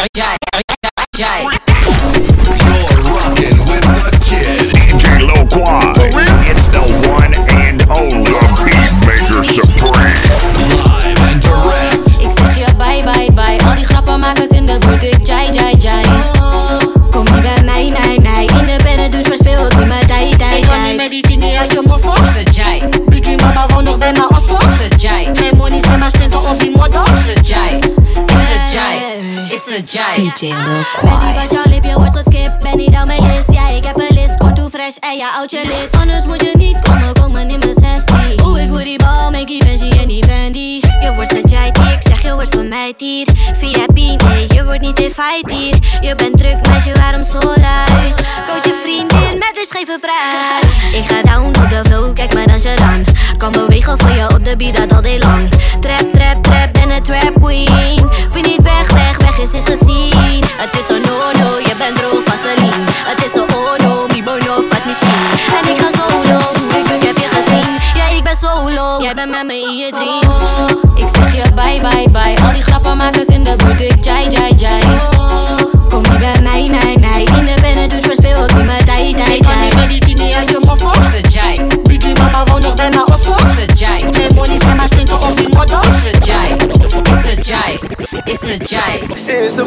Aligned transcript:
I 0.00 0.08
got, 0.14 0.38
I 0.54 0.69
DJ 29.84 29.98
Lil 30.16 30.52
Met 31.02 31.20
die 31.20 31.32
wat 31.34 31.84
je 31.84 31.94
wordt 31.94 32.16
geskipt, 32.16 32.58
ben 32.58 32.76
niet 32.76 32.94
aan 32.94 33.06
mijn 33.06 33.22
list 33.22 33.52
Ja, 33.52 33.68
ik 33.68 33.84
heb 33.84 33.96
een 33.96 34.14
list, 34.14 34.36
kom 34.36 34.54
toe 34.54 34.70
fresh. 34.70 34.96
En 34.96 35.16
je 35.16 35.60
lid 35.64 36.00
Anders 36.00 36.24
moet 36.24 36.40
je 36.40 36.52
niet 36.54 36.78
komen, 36.78 37.12
komen 37.12 37.50
in 37.50 37.58
mijn 37.58 37.74
16 38.06 38.46
Oeh, 38.46 38.62
ik 38.62 38.68
moet 38.68 38.82
die 38.82 38.98
bal, 38.98 39.30
make 39.30 39.44
die 39.44 39.64
Benji 39.64 39.90
en 39.90 40.08
die 40.08 40.24
Fendi 40.24 40.80
Je 41.00 41.12
wordt 41.14 41.32
ik 41.32 41.79
je 42.30 42.36
wordt 42.36 42.54
van 42.54 42.68
mij 42.68 42.94
hier 42.96 43.26
Via 43.52 43.84
nee, 43.94 44.46
je 44.48 44.64
wordt 44.64 44.80
niet 44.80 44.98
in 44.98 45.12
Je 46.00 46.14
bent 46.14 46.38
druk, 46.38 46.68
meisje, 46.68 46.92
waarom 46.92 47.24
zo 47.24 47.38
luid? 47.38 48.14
Coach 48.46 48.64
je 48.64 48.80
vriendin 48.82 49.38
met 49.38 49.50
de 49.54 49.64
scheve 49.68 49.98
praat 50.00 50.64
Ik 50.94 51.10
ga 51.10 51.22
down 51.22 51.46
op 51.46 51.70
de 51.70 51.80
flow, 51.84 52.14
kijk 52.14 52.34
maar 52.34 52.46
dan 52.46 52.60
je 52.60 52.74
dan 52.76 53.04
Kan 53.36 53.52
bewegen 53.52 53.98
voor 53.98 54.10
je 54.10 54.34
op 54.34 54.44
de 54.44 54.56
beat, 54.56 54.76
dat 54.76 54.92
al 54.92 55.02
day 55.02 55.18
lang 55.18 55.48
Trap, 55.80 56.12
trap, 56.12 56.42
trap, 56.44 56.72
ben 56.72 56.90
een 56.90 57.02
trap 57.02 57.34
queen. 57.40 58.08
Wie 58.32 58.42
niet 58.42 58.62
weg, 58.62 58.92
weg, 58.92 59.16
weg 59.16 59.38
is, 59.38 59.52
is 59.52 59.64
gezien. 59.64 60.44
Het 60.62 60.72
is 60.80 60.88
een 60.88 61.02
no-no, 61.06 61.58
je 61.58 61.74
bent 61.78 61.96
droog, 61.96 62.22
vaseline. 62.24 62.84
Het 63.10 63.24
is 63.24 63.34
een 63.34 63.54
oh-no, 63.54 64.06
mi 64.12 64.22
bono, 64.22 64.64
vast 64.70 64.86
misschien 64.86 65.08
En 65.62 65.70
ik 65.70 65.80
ga 65.80 65.88
solo, 65.98 66.59
ik 68.20 68.26
ben 68.26 68.36
solo, 68.36 69.02
jij 69.02 69.14
bent 69.14 69.30
met 69.30 69.46
me 69.46 69.54
in 69.54 69.76
je 69.76 69.90
dreams 69.90 70.26
Ik 70.94 71.08
zeg 71.12 71.34
je 71.34 71.54
bye, 71.54 71.80
bye, 71.80 72.10
bye. 72.10 72.46
Al 72.46 72.52
die 72.52 72.62
grappen 72.62 72.96
maken 72.96 73.26
in 73.26 73.44
de 73.44 73.56
buurt, 73.56 73.80
ik. 73.80 74.04
Jai, 74.04 74.28
jai, 74.28 74.54
jai 74.54 74.82
Kom 75.88 76.02
niet 76.02 76.18
bij 76.18 76.42
mij, 76.42 76.68
mij, 76.68 76.96
mij. 77.00 77.22
In 77.22 77.44
de 77.44 77.60
binnen, 77.62 77.88
dus 77.88 78.02
verspeel 78.02 78.44
ik 78.44 78.54
niet 78.54 78.64
mijn 78.64 78.84
tijd, 78.84 79.16
tijd, 79.16 79.28
Ik 79.28 79.42
kan 79.42 79.60
niet 79.60 79.74
met 79.74 79.88
die 79.88 80.00
tien 80.00 80.34
uit 80.34 80.50
je 80.50 80.58
moffel 80.66 80.90
Is 80.90 81.22
het 81.22 81.32
jai 81.32 81.66
Biggie 81.82 82.14
mama 82.14 82.44
woont 82.44 82.62
nog 82.62 82.74
bij 82.74 82.88
mijn 82.88 83.06
osso 83.12 83.34
Is 83.34 83.66
het 83.66 83.78
jai 83.78 84.04
money 84.34 84.58
zijn 84.58 84.76
maar 84.76 84.86
stinken 84.86 85.20
op 85.20 85.36
die 85.36 85.48
motto 85.48 85.78
Is 85.80 86.12
het 86.12 86.26
jai 86.26 86.56
Is 87.12 87.30
het 87.30 87.46
jai 87.46 87.78
Is 88.24 88.40
het 88.40 88.70
jai 88.70 89.06
Ze 89.24 89.32
is 89.32 89.56
een 89.56 89.66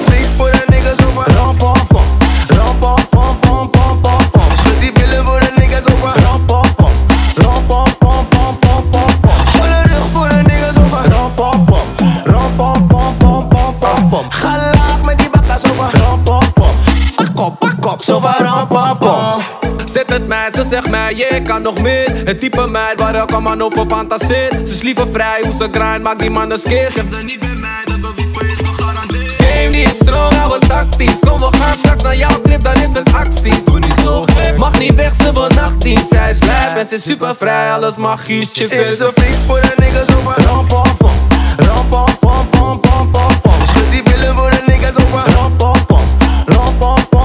mij, 20.52 20.64
ze 20.64 20.70
zegt 20.70 20.90
mij, 20.90 21.16
je 21.16 21.42
kan 21.46 21.62
nog 21.62 21.82
meer 21.82 22.22
Het 22.26 22.40
type 22.40 22.68
meid 22.68 23.00
waar 23.00 23.16
elke 23.16 23.40
man 23.40 23.62
over 23.62 23.86
fantaseert 23.88 24.68
Ze 24.68 24.74
is 24.74 24.82
liever 24.82 25.08
vrij, 25.12 25.42
hoe 25.44 25.54
ze 25.54 25.68
grind, 25.72 26.04
maakt 26.04 26.20
die 26.20 26.30
man 26.30 26.52
een 26.52 26.58
skeer 26.58 26.92
Zeg 26.92 27.12
er 27.12 27.24
niet 27.24 27.40
bij 27.40 27.56
mij, 27.56 27.84
dat 27.86 28.00
we 28.00 28.14
wiepen 28.16 28.48
is 28.48 28.58
gegarandeerd 28.58 29.44
Game 29.44 29.72
die 29.72 29.82
is 29.82 29.96
strong, 29.96 30.54
het 30.54 30.68
tactisch 30.68 31.20
Kom 31.20 31.40
we 31.40 31.58
gaan 31.58 31.76
straks 31.76 32.04
naar 32.04 32.16
jouw 32.16 32.42
clip, 32.44 32.64
dan 32.64 32.74
is 32.74 32.94
het 32.94 33.14
actie 33.14 33.64
Doe 33.64 33.80
niet 33.80 34.00
zo 34.04 34.26
gek, 34.26 34.58
mag 34.58 34.80
niet 34.80 34.94
weg, 34.94 35.16
ze 35.16 35.34
wil 35.34 35.48
nachtdienst 35.48 36.08
Zij 36.08 36.32
is 36.32 36.44
lijp 36.44 36.78
en 36.78 36.88
ze 36.88 36.96
is 36.96 37.04
super 37.04 37.36
vrij, 37.36 37.74
alles 37.74 37.98
magisch 37.98 38.54
Ze 38.54 38.64
is 38.64 39.00
een 39.00 39.12
freak 39.16 39.38
voor 39.46 39.62
de 39.62 39.74
niggas 39.78 40.16
over 40.16 40.44
Ram 40.44 40.68
pom 40.68 40.98
pom, 40.98 41.18
ram 41.58 41.90
pom 41.90 42.06
pom 42.20 42.50
pom 42.50 42.80
pom 42.80 43.12
pom 43.12 43.42
pom 43.42 43.68
Schud 43.68 43.92
die 43.92 44.04
billen 44.04 44.36
voor 44.36 44.50
de 44.50 44.64
niggas 44.66 44.96
over 44.96 45.34
Ram 45.34 45.56
pom 45.56 45.86
pom, 45.86 46.08
ram 46.46 46.78
pom 46.78 47.08
pom 47.10 47.23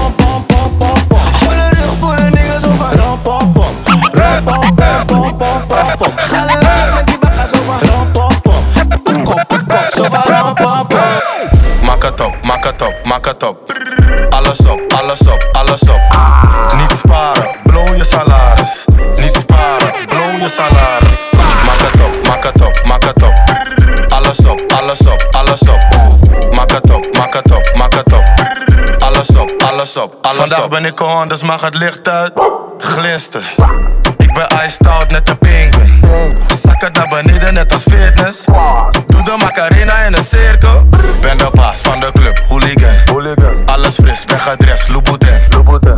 pom 4.49 4.75
pom 4.75 5.05
pom 5.07 5.37
pom 5.37 5.67
pom 5.67 5.97
pom 5.97 6.13
Ga 6.17 6.45
laag 6.45 6.93
met 6.95 7.07
die 7.07 7.19
bakkas 7.19 7.51
over 7.59 7.87
Ram 7.87 8.11
pom 8.11 8.41
pom, 8.41 8.63
pak 9.03 9.27
op, 9.29 9.47
pak 9.47 9.61
op, 9.61 9.87
zo 9.95 10.03
van 10.03 10.23
ram 10.25 10.53
pom 10.53 10.87
pom 10.87 11.47
Maak 11.83 12.03
het 12.03 12.21
op, 12.21 12.33
maak 12.45 12.63
het 12.63 12.81
op, 12.81 12.93
maak 13.03 13.25
het 13.25 13.43
op. 13.43 13.73
Alles 14.29 14.59
op, 14.59 14.93
alles 14.97 15.19
op, 15.19 15.47
alles 15.51 15.81
op. 15.81 16.01
Niet 16.77 16.91
sparen, 16.97 17.55
blow 17.63 17.95
je 17.95 18.03
salaris. 18.03 18.85
Niet 19.15 19.33
sparen, 19.33 19.91
blow 20.07 20.41
je 20.41 20.49
salaris. 20.57 21.19
Maak 21.65 21.81
het 21.81 22.01
op, 22.01 22.27
maak 22.27 22.43
het 22.43 22.61
op, 22.61 22.85
maak 22.87 23.03
het 23.03 23.23
op. 23.23 23.33
Alles 24.13 24.39
op, 24.39 24.61
alles 24.77 24.99
op, 24.99 25.27
alles 25.31 25.61
op. 25.61 25.79
Maak 26.55 26.71
het 26.71 26.91
op, 26.91 27.07
maak 27.17 27.33
het 27.33 27.51
op, 27.51 27.71
maak 27.77 27.93
het 27.93 28.13
op. 28.13 28.23
Alles 28.99 29.29
op, 29.29 29.51
alles 29.67 29.97
op, 29.97 30.15
alles 30.21 30.37
Vandaag 30.37 30.63
op. 30.63 30.69
ben 30.69 30.85
ik 30.85 30.99
on, 31.01 31.27
dus 31.27 31.41
mag 31.41 31.61
het 31.61 31.75
licht 31.75 32.07
uit. 32.07 32.31
Glinster. 32.77 33.55
Ik 34.29 34.35
ben 34.35 34.65
iced 34.65 34.87
out, 34.87 35.11
net 35.11 35.29
een 35.29 35.37
penguin. 35.37 36.03
Zak 36.63 36.81
het 36.81 36.93
naar 36.93 37.07
beneden, 37.07 37.53
net 37.53 37.73
als 37.73 37.81
fitness. 37.81 38.45
Doe 39.07 39.23
de 39.23 39.35
macarena 39.39 39.97
in 39.97 40.13
een 40.13 40.23
cirkel. 40.23 40.87
Ben 41.21 41.37
de 41.37 41.49
baas 41.53 41.79
van 41.79 41.99
de 41.99 42.11
club, 42.13 42.41
hooligan. 42.47 42.95
Alles 43.65 43.95
fris, 43.95 44.25
ben 44.25 44.39
gedrest, 44.39 44.87
Louboutin. 44.87 45.38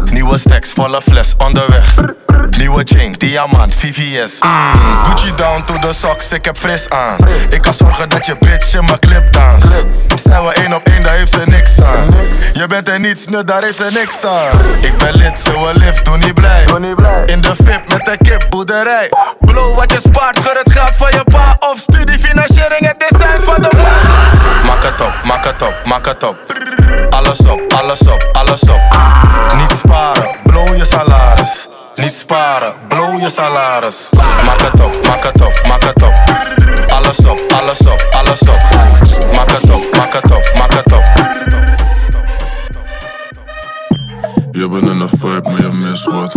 Nieuwe 0.06 0.38
stacks, 0.38 0.72
volle 0.72 1.02
fles, 1.02 1.34
onderweg. 1.38 1.94
Nieuwe 2.57 2.81
chain, 2.85 3.12
diamant, 3.18 3.75
VVS. 3.75 4.40
Mm. 4.40 5.03
Gucci 5.03 5.34
down 5.35 5.63
to 5.63 5.74
the 5.79 5.94
socks, 5.94 6.31
ik 6.31 6.46
heb 6.46 6.57
fris 6.57 6.90
aan. 6.90 7.18
Ik 7.50 7.62
kan 7.62 7.74
zorgen 7.74 8.09
dat 8.09 8.25
je 8.25 8.35
bitch 8.40 8.74
in 8.74 8.85
mijn 8.85 9.00
clip 9.00 9.34
dans. 9.34 9.63
Zijn 10.24 10.44
we 10.44 10.53
één 10.53 10.74
op 10.74 10.84
één, 10.84 11.03
daar 11.03 11.13
heeft 11.13 11.34
ze 11.34 11.41
niks 11.46 11.81
aan. 11.81 12.16
Je 12.53 12.68
bent 12.68 12.88
er 12.88 13.00
niets 13.00 13.25
nut, 13.25 13.47
daar 13.47 13.62
heeft 13.62 13.75
ze 13.75 13.90
niks 13.94 14.24
aan. 14.25 14.59
Ik 14.81 14.97
ben 14.97 15.16
lid, 15.16 15.40
ze 15.44 15.52
wil 15.52 15.74
lift, 15.74 16.06
doe 16.06 16.18
niet 16.18 16.34
blij. 16.34 16.63
In 17.25 17.41
de 17.41 17.56
VIP 17.56 17.88
met 17.88 18.06
de 18.06 18.18
kip, 18.22 18.46
boerderij. 18.50 19.09
Blow 19.40 19.75
wat 19.75 19.91
je 19.91 20.00
spaart, 20.00 20.38
schud 20.38 20.58
het 20.63 20.72
geld 20.73 20.96
van 20.96 21.12
je 21.12 21.23
pa. 21.31 21.56
Of 21.59 21.79
studiefinanciering, 21.79 22.88
het 22.88 23.09
design 23.09 23.41
van 23.41 23.62
de 23.62 23.69
ma. 23.75 23.90
Maak 24.66 24.84
het 24.84 25.02
op, 25.02 25.13
maak 25.23 25.46
het 25.46 25.62
op, 25.62 25.75
maak 25.85 26.06
het 26.06 26.23
op. 26.23 26.38
Alles 27.11 27.39
op, 27.39 27.73
alles 27.77 27.99
op, 27.99 28.29
alles 28.31 28.61
op. 28.61 28.81
Niet 29.57 29.77
sparen, 29.77 30.35
blow 30.44 30.75
je 30.77 30.85
salaris. 30.85 31.67
Niet 31.95 32.13
sparen, 32.13 32.73
blow 32.88 33.19
je 33.22 33.29
salaris. 33.29 34.09
Maak 34.45 34.61
het 34.61 34.81
op, 34.81 35.07
maak 35.07 35.23
het 35.23 35.41
op, 35.41 35.61
maak 35.67 35.83
het 35.83 36.03
op. 36.03 36.13
Alles 36.88 37.17
op, 37.17 37.41
alles 37.59 37.79
op, 37.79 38.07
alles 38.11 38.41
op. 38.41 38.59
Maak 39.35 39.51
het 39.51 39.72
op, 39.72 39.95
maak 39.97 40.13
het 40.13 40.31
op, 40.31 40.51
maak 40.57 40.73
het 40.73 40.94
op. 40.94 41.03
Je 44.51 44.69
bent 44.69 44.81
in 44.81 45.01
een 45.01 45.09
vibe, 45.09 45.49
maar 45.49 45.61
je 45.61 45.72
mist 45.73 46.05
wat. 46.05 46.35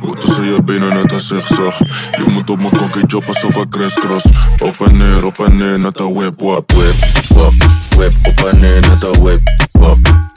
Hoe 0.00 0.14
tussen 0.14 0.44
je 0.44 0.62
benen 0.62 0.94
net 0.94 1.12
een 1.12 1.20
zigzag. 1.20 1.78
Je 2.16 2.24
moet 2.28 2.50
op 2.50 2.58
mijn 2.58 2.76
kokkie 2.76 3.06
job 3.06 3.26
alsof 3.26 3.56
ik 3.56 3.70
crisscross. 3.70 4.26
Op 4.58 4.86
en 4.86 4.96
neer, 4.96 5.24
op 5.24 5.38
en 5.38 5.56
neer, 5.56 5.78
net 5.78 6.00
een 6.00 6.14
whip, 6.14 6.40
wap. 6.40 6.72
Whip, 6.72 6.94
wap, 7.34 7.52
whip, 7.96 8.12
op 8.22 8.46
en 8.46 8.60
neer, 8.60 8.80
net. 8.80 9.71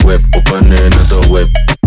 Whip, 0.06 0.20
op 0.30 0.52
en 0.52 0.68
neer, 0.68 0.88
net 0.88 1.10
een 1.10 1.28
whip, 1.28 1.28
wap. 1.28 1.50
Whip, 1.80 1.85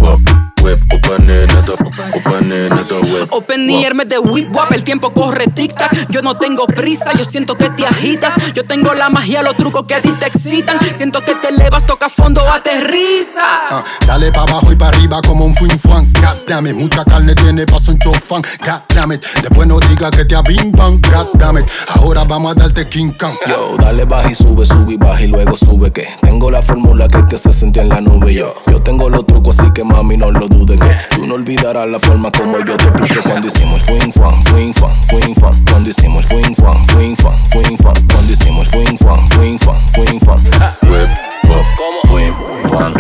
net 3.39 3.47
een 3.47 3.47
whip. 3.47 3.47
Op 3.50 3.50
en 3.50 3.66
neer 3.66 3.95
met 3.95 4.09
de 4.09 4.22
whip 4.22 4.53
wap, 4.53 4.72
el 4.72 4.83
tiempo 4.83 5.11
corre 5.11 5.45
tic 5.53 5.73
tac. 5.73 5.91
Yo 6.09 6.22
no 6.22 6.35
tengo 6.35 6.66
prisa, 6.66 7.11
yo 7.17 7.23
siento 7.23 7.55
que 7.55 7.69
te 7.69 7.85
agitas. 7.85 8.33
Yo 8.53 8.63
tengo 8.63 8.94
la 8.94 9.09
magia, 9.09 9.41
los 9.41 9.55
trucos 9.55 9.85
que 9.85 9.95
a 9.95 10.01
ti 10.01 10.11
te 10.19 10.25
excitan. 10.25 10.77
Siento 10.97 11.23
que 11.23 11.35
te 11.35 11.50
elevas, 11.50 11.85
toca 11.85 12.09
fondo, 12.09 12.41
aterriza. 12.41 13.44
Ah, 13.69 13.83
dale 14.06 14.31
pa' 14.31 14.41
abajo 14.41 14.71
y 14.71 14.75
pa' 14.75 14.89
arriba 14.89 15.21
como 15.25 15.45
un 15.45 15.56
fuin 15.56 15.80
fuan. 15.80 16.06
God 16.13 16.47
damn 16.47 16.68
it, 16.68 16.75
mucha 16.75 17.03
carne 17.06 17.36
tiene 17.36 17.65
paso 17.65 17.91
un 17.91 18.00
chofán. 18.00 18.41
God 18.65 18.81
damn 18.95 19.12
it, 19.12 19.24
después 19.41 19.68
no 19.68 19.80
diga 19.80 20.12
que 20.12 20.25
te 20.25 20.36
abimban. 20.36 21.00
God 21.01 21.27
damn 21.36 21.57
it, 21.57 21.65
ahora 21.88 22.24
vamos 22.25 22.51
a 22.51 22.56
darte 22.56 22.88
King 22.88 23.12
Kong. 23.18 23.36
Yo, 23.47 23.75
dale 23.77 24.06
baja 24.06 24.31
y 24.31 24.36
sube, 24.36 24.65
sube 24.65 24.94
y 24.94 24.97
baja 24.97 25.21
y 25.21 25.27
luego 25.27 25.56
sube 25.56 25.91
que 25.91 26.07
tengo 26.21 26.51
la 26.51 26.62
fórmula 26.62 27.07
que 27.07 27.21
te 27.24 27.36
hace 27.36 27.51
sentir 27.51 27.83
en 27.83 27.89
la 27.89 28.01
nube. 28.01 28.33
Yo, 28.33 28.53
yo 28.68 28.81
tengo 28.81 29.09
los 29.09 29.25
trucos 29.25 29.59
así 29.59 29.71
que 29.71 29.83
mami 29.83 30.18
no 30.18 30.31
lo 30.31 30.47
dudes 30.47 30.80
que 30.80 31.15
tú 31.15 31.25
no 31.25 31.36
olvidarás 31.36 31.88
la 31.88 32.00
forma 32.00 32.31
como 32.31 32.57
yo 32.59 32.75
te 32.77 32.91
puse 32.91 33.21
cuando 33.29 33.47
hicimos 33.47 33.75
el 33.75 33.81
fuin 33.81 34.11
fan, 34.11 34.43
fuin 34.45 34.73
fan, 34.73 35.03
fuin 35.03 35.35
fan. 35.35 35.63
Cuando 35.65 35.89
hicimos 35.89 36.23
el 36.23 36.29
fuin 36.29 36.55
fan, 36.55 36.87
fuin 36.87 37.15
fan, 37.15 37.37
fuin 37.51 37.77
fan. 37.77 37.93
Cuando 38.07 38.33
hicimos 38.33 38.67
el 38.67 38.73
fuin 38.73 38.97
fan, 38.97 39.29
fuin 39.29 39.59
fan, 39.59 39.89
fuin 39.93 40.19
fan. 40.19 40.43
Whip, 40.89 41.09
wap, 41.43 41.65
Fuin 42.07 42.33
fan. 42.69 42.93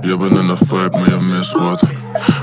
Je 0.00 0.16
bent 0.16 0.30
in 0.30 0.48
een 0.48 0.56
vibe, 0.56 0.90
maar 0.90 1.10
je 1.10 1.18
mist 1.20 1.52
wat. 1.52 1.82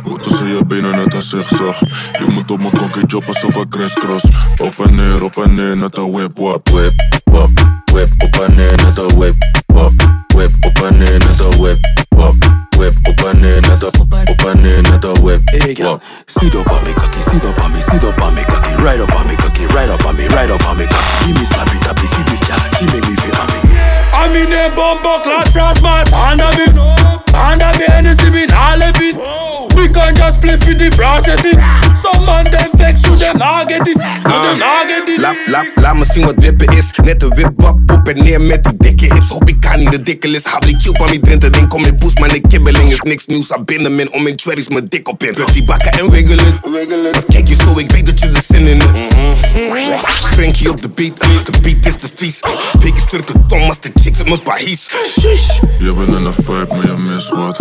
Hoe 0.03 0.17
tussen 0.17 0.47
je 0.47 0.65
benen 0.65 0.95
net 0.95 1.13
een 1.13 1.21
zigzag. 1.21 1.79
Je 2.19 2.25
moet 2.29 2.51
op 2.51 2.59
mijn 2.59 2.77
kokkie 2.77 3.05
job 3.05 3.27
alsof 3.27 3.55
ik 3.55 3.69
crisscross. 3.69 4.25
Op 4.57 4.85
en 4.85 4.95
neer, 4.95 5.23
op 5.23 5.37
en 5.37 5.55
neer, 5.55 5.77
net 5.77 5.97
een 5.97 6.11
whip, 6.11 6.37
wap. 6.37 6.69
Whip, 6.69 6.93
wap, 7.23 7.49
whip, 7.91 8.09
op 8.17 8.45
en 8.47 8.55
neer, 8.55 8.75
net 8.75 8.97
een 8.97 9.17
whip, 9.17 9.35
wap. 9.65 9.91
Whip, 10.27 10.51
op 10.61 10.85
en 10.85 10.97
neer, 10.97 11.19
net 11.19 11.39
een 11.39 12.60
whip, 12.81 12.97
up 13.05 13.21
and 13.29 13.45
another, 13.45 13.93
up 13.93 14.41
and 14.41 14.65
another 14.65 15.13
whip. 15.21 15.45
Hey 15.53 15.77
girl, 15.77 16.01
sit 16.25 16.57
up 16.57 16.65
on 16.65 16.81
me 16.81 16.97
cocky, 16.97 17.21
sit 17.21 17.45
up 17.45 17.61
on 17.61 17.69
me, 17.77 17.81
sit 17.81 18.01
up 18.01 18.17
on 18.17 18.33
me 18.33 18.41
cocky, 18.49 18.73
right 18.81 18.97
up 18.97 19.13
on 19.13 19.29
me 19.29 19.37
cocky, 19.37 19.69
right 19.69 19.85
up 19.85 20.01
on 20.01 20.17
me, 20.17 20.25
right 20.33 20.49
up 20.49 20.65
on 20.65 20.81
me 20.81 20.89
cocky. 20.89 21.29
Give 21.29 21.37
me 21.37 21.45
slappy 21.45 21.77
tappy, 21.85 22.09
see 22.09 22.25
this 22.25 22.41
girl, 22.41 22.57
she 22.81 22.89
make 22.89 23.05
me 23.05 23.13
feel 23.21 23.37
happy. 23.37 23.61
I'm 24.17 24.33
in 24.33 24.49
a 24.49 24.73
bumbo 24.73 25.21
class, 25.21 25.53
France, 25.53 25.77
my 25.85 26.01
panda 26.09 26.49
me, 26.57 26.73
panda 27.29 27.69
me, 27.77 27.85
Hennessy 27.85 28.33
me, 28.33 28.49
all 28.49 28.81
of 28.81 28.97
it. 28.97 29.13
We 29.77 29.85
can't 29.89 30.17
just 30.17 30.41
play 30.41 30.57
for 30.57 30.73
the 30.73 30.89
fragility. 30.89 31.53
Some 31.93 32.25
man 32.25 32.49
them 32.49 32.69
vex, 32.81 33.05
you 33.05 33.13
them 33.21 33.37
I 33.37 33.61
get 33.69 33.85
it, 33.85 33.93
you 33.93 34.37
Laat, 35.21 35.35
laat, 35.45 35.67
laat 35.75 35.97
me 35.97 36.05
zien 36.13 36.25
wat 36.25 36.33
wippen 36.37 36.77
is. 36.77 36.89
Net 37.03 37.23
een 37.23 37.35
wipbak, 37.35 37.75
op 37.91 38.07
en 38.07 38.23
neer 38.23 38.41
met 38.41 38.63
die 38.63 38.73
dikke 38.77 39.13
hips. 39.13 39.29
Hoop 39.29 39.49
ik 39.49 39.59
kan 39.59 39.79
niet 39.79 39.89
ridiculous. 39.89 40.43
Hou 40.43 40.65
die 40.65 40.77
cube 40.83 40.99
aan 40.99 41.09
mijn 41.09 41.21
drinten, 41.21 41.51
ding 41.51 41.67
kom 41.67 41.85
in 41.85 41.97
boost, 41.97 42.19
maar 42.19 42.29
de 42.29 42.41
kibbeling 42.47 42.91
is 42.91 42.99
niks 43.01 43.25
nieuws. 43.25 43.51
Aan 43.51 43.63
binnen 43.65 43.95
min 43.95 44.13
om 44.13 44.27
in 44.27 44.39
cherries 44.39 44.67
mijn 44.67 44.85
dik 44.85 45.07
op 45.07 45.23
in. 45.23 45.33
Druk 45.33 45.53
die 45.53 45.63
bakken 45.63 45.91
en 45.91 46.09
wiggelen. 46.09 46.59
Of 47.11 47.25
kijk 47.27 47.47
je 47.47 47.55
zo, 47.55 47.77
ik 47.79 47.91
weet 47.91 48.05
dat 48.05 48.19
je 48.19 48.27
er 48.27 48.43
zin 48.47 48.67
in 48.67 48.79
hebt. 48.79 48.97
Frankie 50.33 50.69
op 50.69 50.81
de 50.81 50.89
beat, 50.89 51.19
de 51.19 51.59
beat 51.61 51.85
is 51.85 52.01
de 52.01 52.09
vies. 52.15 52.39
Pik 52.79 52.95
is 52.95 53.05
de 53.05 53.19
tom 53.47 53.61
als 53.61 53.79
de 53.79 53.91
chicks 54.01 54.19
in 54.19 54.25
mijn. 54.25 54.39
Shush. 55.19 55.59
Je 55.79 55.93
bent 55.93 56.07
in 56.07 56.25
een 56.25 56.33
vibe, 56.33 56.67
maar 56.69 56.85
je 56.85 56.97
mist 56.97 57.29
wat. 57.29 57.59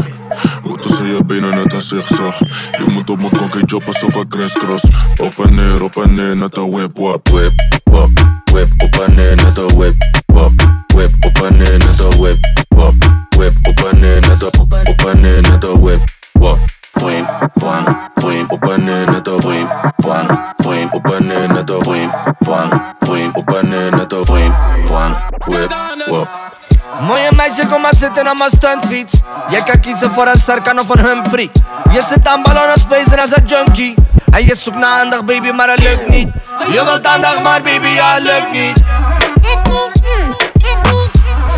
Hoe 0.63 0.77
tussen 0.77 1.07
je 1.07 1.25
benen 1.25 1.55
net 1.55 1.73
een 1.73 1.83
zigzag. 1.83 2.39
Je 2.79 2.85
moet 2.89 3.11
op 3.11 3.19
mijn 3.21 3.37
kokkie 3.37 3.65
job 3.65 3.87
alsof 3.87 4.15
ik 4.15 4.29
crisscross. 4.29 4.85
Op 5.17 5.47
en 5.47 5.55
neer, 5.55 5.83
op 5.83 5.97
en 5.97 6.15
neer, 6.15 6.37
net 6.37 6.57
een 6.57 6.71
whip, 6.71 6.99
wap. 6.99 7.29
Whip, 7.29 7.50
whip, 7.51 7.85
wop, 7.87 8.11
whip, 8.53 8.69
open 8.83 9.13
another 9.19 9.69
whip, 9.77 9.95
wop, 10.31 10.53
whip, 10.95 11.11
open 11.25 11.55
another 11.55 12.11
whip, 12.21 12.39
wop, 12.73 12.95
whip, 13.37 13.55
open 13.67 14.05
another, 14.05 14.51
open 14.89 15.25
another 15.25 15.77
whip, 15.77 16.01
wop, 16.37 16.59
flame, 16.99 17.27
flan, 17.59 18.11
flame, 18.21 18.49
open 18.51 18.89
another 18.89 19.41
flame, 19.41 19.69
flan, 20.03 20.55
flame, 20.63 20.91
open 20.95 21.31
another 21.31 21.81
flame, 21.81 22.11
flan, 22.45 22.97
flame, 23.05 23.33
open 23.37 23.73
another 23.73 24.25
flame, 24.25 24.53
flan, 24.87 25.31
whip, 25.47 25.71
wop. 26.09 26.60
Mooie 27.01 27.31
meisje, 27.37 27.67
kom 27.67 27.81
maar 27.81 27.95
zitten 27.95 28.31
op 28.31 28.39
mijn 28.39 28.51
stuntfiets. 28.51 29.15
Je 29.49 29.63
kan 29.65 29.81
kiezen 29.81 30.13
voor 30.13 30.27
een 30.27 30.41
Serkan 30.41 30.79
of 30.79 30.89
een 30.89 31.05
Humphrey. 31.05 31.51
Je 31.91 32.03
zit 32.09 32.29
aan 32.29 32.43
ballonnen 32.43 32.79
spacen 32.79 33.21
als 33.21 33.37
een 33.37 33.45
junkie. 33.47 33.95
En 34.31 34.45
je 34.45 34.57
zoekt 34.57 34.77
naar 34.77 35.01
aandacht, 35.01 35.25
baby, 35.25 35.51
maar 35.51 35.69
het 35.69 35.83
lukt 35.83 36.09
niet. 36.09 36.29
Je 36.67 36.85
wilt 36.85 37.07
aandacht, 37.07 37.43
maar 37.43 37.63
baby, 37.63 37.87
ja, 37.87 38.19
lukt 38.19 38.53
niet. 38.53 38.83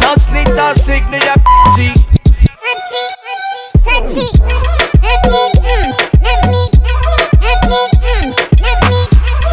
Zelfs 0.00 0.24
niet 0.32 0.60
als 0.60 0.86
ik 0.86 1.08
naar 1.08 1.20
je 1.22 1.32
zie. 1.74 1.92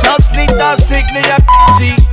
Zelfs 0.01 0.29
niet 0.31 0.61
als 0.61 0.89
ik 0.89 1.11
naar 1.11 1.23
je 1.23 1.35
zie. 1.77 2.08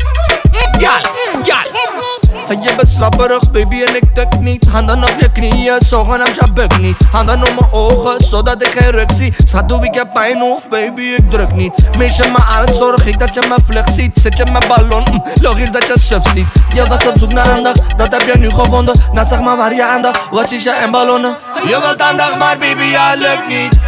Je 2.49 2.75
bent 2.77 2.89
slapperig, 2.89 3.51
baby, 3.51 3.83
en 3.83 3.97
ik 3.97 4.15
tuk 4.15 4.39
niet. 4.41 4.67
Handen 4.69 5.05
op 5.05 5.15
je 5.21 5.33
knieën, 5.33 5.81
zogenaamd 5.81 6.35
je 6.35 6.53
buk 6.53 6.79
niet. 6.79 6.97
Handen 7.11 7.43
op 7.43 7.61
mijn 7.61 7.73
ogen, 7.73 8.21
zodat 8.21 8.63
ik 8.63 8.73
geen 8.79 8.91
ruk 8.91 9.11
zie. 9.15 9.35
Schat, 9.45 9.69
doe 9.69 9.85
ik 9.85 9.95
je 9.95 10.07
pijn 10.13 10.43
of 10.43 10.69
baby, 10.69 11.03
ik 11.03 11.31
druk 11.31 11.53
niet. 11.53 11.97
Mees 11.99 12.17
je 12.17 12.31
me 12.31 12.39
aan, 12.39 12.73
zorg 12.73 13.07
ik 13.07 13.19
dat 13.19 13.35
je 13.35 13.41
me 13.41 13.57
vlug 13.67 13.89
ziet. 13.89 14.19
Zet 14.19 14.37
je 14.37 14.45
mijn 14.53 14.65
ballon, 14.69 15.07
mm, 15.11 15.23
logisch 15.41 15.73
dat 15.73 15.87
je 15.87 15.95
suf 15.99 16.23
ziet. 16.33 16.47
Je 16.75 16.87
was 16.87 17.07
op 17.07 17.19
zoek 17.19 17.33
naar 17.33 17.51
aandacht, 17.51 17.99
dat 17.99 18.13
heb 18.13 18.35
je 18.35 18.39
nu 18.39 18.51
gevonden. 18.51 19.01
Nou 19.13 19.29
zeg 19.29 19.41
maar 19.41 19.57
waar 19.57 19.75
je 19.75 19.87
aandacht, 19.87 20.21
wat 20.31 20.51
is 20.51 20.63
je 20.63 20.71
en 20.71 20.91
ballonnen? 20.91 21.37
Je 21.65 21.81
wilt 21.81 22.03
aandacht, 22.03 22.39
maar 22.39 22.57
baby, 22.59 22.85
ja, 22.85 23.15
lukt 23.15 23.49
niet. 23.49 23.79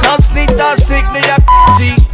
Zelfs 0.00 0.26
niet 0.34 0.62
als 0.62 0.88
ik 0.88 1.04
naar 1.12 1.26
je 1.26 1.34
zie. 1.78 2.12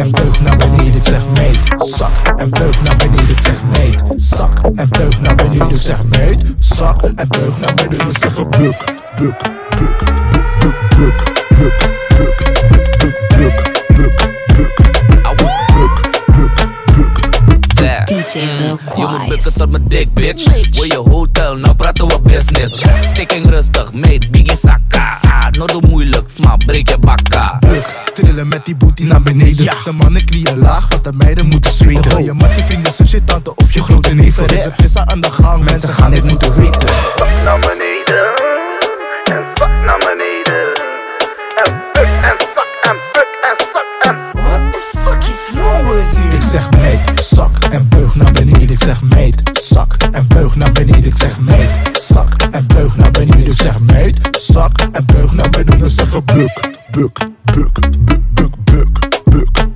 En 0.00 0.10
beug 0.10 0.40
naar 0.40 0.56
beneden, 0.56 0.94
ik 0.94 1.02
zeg 1.02 1.26
meet. 1.26 1.58
Zak 1.76 2.10
en 2.36 2.50
beug 2.50 2.82
naar 2.82 2.96
beneden, 2.96 3.28
ik 3.28 3.40
zeg 3.40 3.62
meet. 3.62 4.02
Zak 4.16 4.60
en 4.74 4.88
beug 4.88 5.20
naar 5.20 5.34
beneden, 5.34 5.70
ik 5.70 5.80
zeg 5.80 6.04
meet. 6.04 6.54
Zak 6.58 7.02
en 7.02 7.28
beug 7.28 7.60
naar 7.60 7.74
beneden, 7.74 8.08
ik 8.08 8.18
zeg 8.18 8.34
buk, 8.34 8.50
buk, 8.50 8.76
buk, 9.16 9.36
buk, 9.78 9.98
buk, 10.30 10.46
buk, 10.58 10.78
buk, 11.48 11.76
buk, 12.18 12.38
buk, 12.98 13.18
buk, 13.88 14.32
buk, 14.56 14.74
buk, 14.76 14.76
buk, 15.74 15.94
buk, 16.32 16.54
buk. 16.96 18.06
DJ 18.06 18.38
Lil 18.58 18.78
Je 18.96 19.06
moet 19.06 19.28
bukken 19.28 19.54
tot 19.54 19.70
mijn 19.70 19.88
dik, 19.88 20.14
bitch. 20.14 20.44
Wil 20.70 20.84
je 20.84 21.02
hotel, 21.10 21.56
nou 21.56 21.74
praten 21.74 22.06
we 22.06 22.20
business. 22.22 22.78
Taking 23.12 23.50
rustig, 23.50 23.92
mate, 23.92 24.30
biggie 24.30 24.56
sakka. 24.58 25.18
No 25.58 25.66
doe 25.66 25.82
moeilijk, 25.88 26.30
sma, 26.30 26.56
breek 26.56 26.88
je 26.88 26.98
bakka. 26.98 27.56
Buk, 27.58 27.99
trillen 28.12 28.48
met 28.48 28.64
die 28.64 28.76
booty 28.76 29.02
naar 29.02 29.22
beneden. 29.22 29.64
De 29.84 29.92
mannen 29.92 30.24
knieën 30.24 30.58
laag, 30.58 30.88
want 30.88 31.04
de 31.04 31.12
meiden 31.12 31.46
moeten 31.46 31.72
zweten. 31.72 32.10
Wil 32.10 32.24
je 32.24 32.32
mattie 32.32 32.64
vrienden, 32.64 32.92
zusje, 32.92 33.24
tante 33.24 33.54
of 33.54 33.72
je 33.72 33.82
grote 33.82 34.14
neef. 34.14 34.38
Er 34.38 34.52
is 34.52 34.64
een 34.64 34.72
vissa 34.76 35.06
aan 35.06 35.20
de 35.20 35.30
gang, 35.30 35.64
mensen 35.64 35.88
gaan 35.88 36.10
dit 36.10 36.24
moeten 36.24 36.54
weten. 36.54 36.88
naar 37.44 37.58
beneden. 37.58 38.26
En 39.24 39.44
zak 39.54 39.68
naar 39.84 39.98
beneden. 39.98 40.72
En 41.64 41.72
buk 41.92 42.08
en 42.22 42.36
zak 42.54 42.70
en 42.82 42.96
buk 43.12 43.28
en 43.42 43.56
zak 43.72 43.84
en. 44.00 44.16
Ik 46.32 46.46
zeg 46.50 46.70
meet, 46.70 47.24
zak 47.24 47.64
en 47.70 47.88
beug 47.88 48.14
naar 48.14 48.32
beneden. 48.32 48.70
Ik 48.70 48.82
zeg 48.82 49.02
meet, 49.02 49.42
zak 49.62 49.94
en 50.12 50.26
beug 50.28 50.56
naar 50.56 50.72
beneden. 50.72 51.04
Ik 51.04 51.16
zeg 51.16 51.40
meet, 51.40 51.70
zak 51.92 52.34
en 52.50 52.66
beug 52.66 52.96
naar 52.96 53.10
beneden. 53.10 53.46
Ik 53.46 53.60
zeg 53.60 53.80
meet, 53.80 54.28
zak 54.40 54.80
en 54.92 55.04
beug 55.04 55.32
naar 55.32 55.50
beneden. 55.50 55.84
Ik 55.86 55.90
zeg 55.90 56.24
buk, 56.24 56.69
buk, 56.92 57.14
buk, 57.54 57.74
buk, 58.06 58.22
buk, 58.34 58.52
buk, 58.66 58.90
buk, 59.26 59.69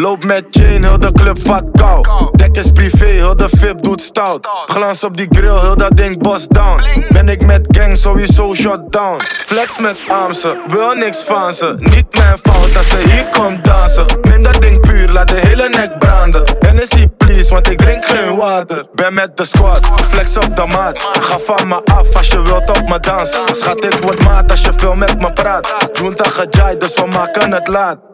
loop, 0.00 0.24
met 0.24 0.44
chain, 0.50 0.84
heel 0.84 0.98
de 0.98 1.12
club 1.12 1.38
vat 1.42 1.64
kou. 1.72 2.02
Dek 2.32 2.56
is 2.56 2.70
privé, 2.72 3.04
heel 3.04 3.36
de 3.36 3.48
VIP 3.48 3.82
doet 3.82 4.00
stout. 4.00 4.48
Glans 4.66 5.04
op 5.04 5.16
die 5.16 5.26
grill, 5.30 5.58
heel 5.60 5.76
dat 5.76 5.96
ding 5.96 6.18
boss 6.18 6.46
down. 6.48 6.82
Ben 7.12 7.28
ik 7.28 7.42
met 7.46 7.66
gang, 7.68 7.96
sowieso 7.96 8.54
shut 8.54 8.80
down. 8.92 9.20
Flex 9.20 9.78
met 9.78 9.96
Amse, 10.08 10.60
wil 10.66 10.94
niks 10.94 11.24
van 11.24 11.52
ze. 11.52 11.74
Niet 11.78 12.06
mijn 12.18 12.38
fout 12.42 12.76
als 12.76 12.88
ze 12.88 12.96
hier 12.96 13.26
komt 13.30 13.64
dansen. 13.64 14.06
Neem 14.22 14.42
dat 14.42 14.60
ding 14.60 14.80
puur, 14.80 15.08
laat 15.12 15.28
de 15.28 15.40
hele 15.46 15.68
nek 15.68 15.98
branden. 15.98 16.42
Hennessy 16.60 17.06
please, 17.16 17.50
want 17.50 17.70
ik 17.70 17.78
drink 17.78 18.04
geen 18.04 18.36
water. 18.36 18.86
Ben 18.94 19.14
met 19.14 19.36
de 19.36 19.44
squad, 19.44 19.90
flex 20.08 20.36
op 20.36 20.56
de 20.56 20.66
maat. 20.66 21.08
Ga 21.20 21.38
van 21.38 21.68
me 21.68 21.84
af 21.84 22.16
als 22.16 22.26
je 22.26 22.42
wilt 22.42 22.68
op 22.68 22.88
me 22.88 23.00
dansen. 23.00 23.40
Schat, 23.52 23.84
ik 23.84 23.94
word 24.02 24.24
maat 24.24 24.50
als 24.50 24.60
je 24.60 24.72
veel 24.76 24.94
met 24.94 25.20
me 25.20 25.32
praat. 25.32 25.88
Doen 25.92 26.14
dat 26.14 26.28
gejaai, 26.28 26.76
dus 26.76 26.94
we 26.94 27.06
maken 27.06 27.52
het 27.52 27.68
laat. 27.68 28.09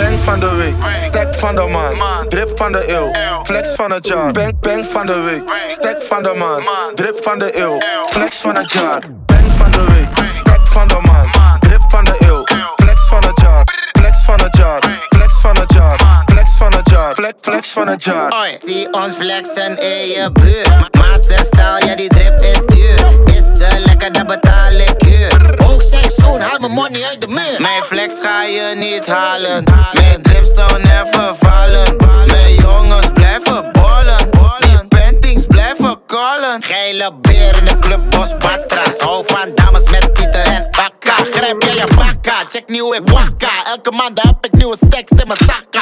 Bang 0.00 0.20
van 0.20 0.40
de 0.40 0.54
week, 0.54 0.74
stack 1.04 1.34
van 1.34 1.54
de 1.54 1.66
man, 1.68 2.28
drip 2.28 2.50
van 2.54 2.72
de 2.72 2.92
eeuw, 2.92 3.10
flex 3.42 3.74
van 3.74 3.92
het 3.92 4.06
jaar. 4.06 4.32
Bang, 4.32 4.60
bang 4.60 4.86
van 4.86 5.06
de 5.06 5.20
week, 5.20 5.42
stack 5.68 6.02
van 6.02 6.22
de 6.22 6.34
man, 6.36 6.62
drip 6.94 7.18
van 7.22 7.38
de 7.38 7.58
eeuw, 7.58 7.78
flex 8.10 8.36
van 8.36 8.54
het 8.56 8.72
jaar. 8.72 9.00
Bang 9.26 9.52
van 9.56 9.70
de 9.70 9.84
week, 9.84 10.28
stack 10.28 10.66
van 10.68 10.88
de 10.88 10.98
man, 11.02 11.58
drip 11.58 11.82
van 11.88 12.04
de 12.04 12.14
eeuw, 12.18 12.44
flex 12.76 13.00
van 13.08 13.18
het 13.26 13.40
jaar. 13.40 13.64
Flex 13.98 14.24
van 14.24 14.40
het 14.40 14.56
jaar, 14.56 14.82
flex 15.08 15.34
van 15.40 15.56
het 15.56 15.72
jaar, 15.72 16.22
flex 16.26 16.56
van 16.56 16.72
het 16.72 16.90
jaar, 16.90 17.14
flex, 17.14 17.34
flex 17.40 17.68
van 17.68 17.88
het 17.88 18.04
jaar. 18.04 18.32
Oi, 18.40 18.58
zie 18.60 18.92
ons 18.92 19.14
flexen 19.14 19.78
in 19.78 20.08
je 20.08 20.30
buurt. 20.32 20.96
Master 20.96 21.44
style, 21.44 21.86
ja 21.86 21.94
die 21.94 22.08
drip 22.08 22.40
is 22.40 22.66
duur. 22.66 23.34
Is 23.34 23.58
ze 23.58 23.78
lekker, 23.86 24.12
dat 24.12 24.26
betaal 24.26 24.72
ik 24.72 24.94
huur. 24.98 25.59
Hoogseizoen, 25.90 26.40
haal 26.40 26.58
mijn 26.58 26.72
money 26.72 27.04
uit 27.04 27.20
de 27.20 27.28
muur. 27.28 27.56
Mijn 27.58 27.82
flex 27.82 28.14
ga 28.22 28.42
je 28.42 28.74
niet 28.76 29.06
halen. 29.06 29.64
Mijn 29.92 30.22
drip 30.22 30.44
zou 30.44 30.82
never 30.82 31.34
vallen. 31.38 31.96
Mijn 32.26 32.54
jongens 32.54 33.06
blijven 33.14 33.72
ballen. 33.72 34.30
Die 34.58 34.88
paintings 34.88 35.46
blijven 35.46 36.00
callen. 36.06 36.62
Geile 36.62 37.10
beer 37.20 37.56
in 37.58 37.64
de 37.64 37.78
club, 37.78 38.00
bos 38.10 38.36
batras. 38.36 38.98
Hou 38.98 39.24
van 39.26 39.54
dames 39.54 39.90
met 39.90 40.14
titel 40.14 40.40
en 40.40 40.68
akka. 40.70 41.14
Grijp 41.30 41.62
jij 41.62 41.74
je 41.74 41.86
bakka, 41.96 42.44
check 42.46 42.68
nieuw 42.68 42.94
ik 42.94 43.08
wakka. 43.08 43.50
Elke 43.64 43.90
maand 43.90 44.22
heb 44.22 44.36
ik 44.40 44.52
nieuwe 44.52 44.76
stacks 44.76 45.10
in 45.10 45.26
mijn 45.26 45.38
zakka. 45.38 45.80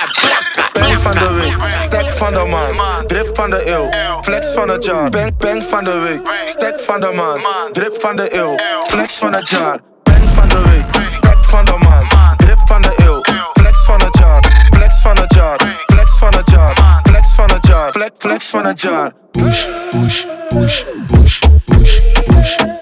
Van 1.01 1.15
de 1.15 1.33
week, 1.33 1.73
stack 1.85 2.13
van 2.13 2.33
de 2.33 2.45
man, 2.45 3.07
drip 3.07 3.37
van 3.37 3.51
de 3.51 3.71
eeuw, 3.71 3.89
flex 4.23 4.53
van 4.53 4.69
het 4.69 4.85
jaar. 4.85 5.11
Bang, 5.11 5.37
bang 5.37 5.65
van 5.65 5.85
de 5.85 5.99
week, 5.99 6.21
stack 6.45 6.81
van 6.81 7.01
de 7.01 7.13
man, 7.15 7.41
drip 7.73 8.01
van 8.01 8.17
de 8.17 8.37
eeuw, 8.37 8.57
flex 8.89 9.15
van 9.15 9.35
het 9.35 9.49
jaar. 9.49 9.88
Van 10.49 11.45
van 11.45 11.65
de 11.65 11.75
man, 11.79 12.37
drip 12.37 12.59
van 12.65 12.83
de 12.83 12.93
eeuw, 12.97 13.21
flex 13.53 13.85
van 13.85 14.01
het 14.01 14.19
jaar, 14.19 14.67
flex 14.71 15.01
van 15.01 15.17
het 15.17 15.35
jaar, 15.35 15.61
flex 15.87 16.19
van 16.19 16.35
het 16.37 16.51
jaar, 16.51 17.01
flex 17.03 17.35
van 17.35 17.51
het 17.51 17.67
jaar, 17.67 17.93
flex, 17.93 18.11
flex 18.19 18.47
van 18.47 18.65
het 18.65 18.81
jaar. 18.81 19.13
Push, 19.31 19.67
push, 19.91 20.25
push, 20.49 20.85
push, 21.09 21.41
push, 21.67 22.01
push. 22.27 22.78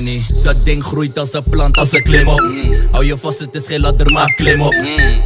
Niet? 0.00 0.44
Dat 0.44 0.64
ding 0.64 0.84
groeit 0.84 1.18
als 1.18 1.32
een 1.32 1.42
plant, 1.50 1.76
als 1.76 1.92
een 1.92 2.02
klim 2.02 2.28
op. 2.28 2.44
Hou 2.90 3.04
je 3.04 3.16
vast, 3.16 3.38
het 3.38 3.54
is 3.54 3.66
geen 3.66 3.80
ladder, 3.80 4.10
maar 4.10 4.34
klim 4.34 4.60
op. 4.60 4.74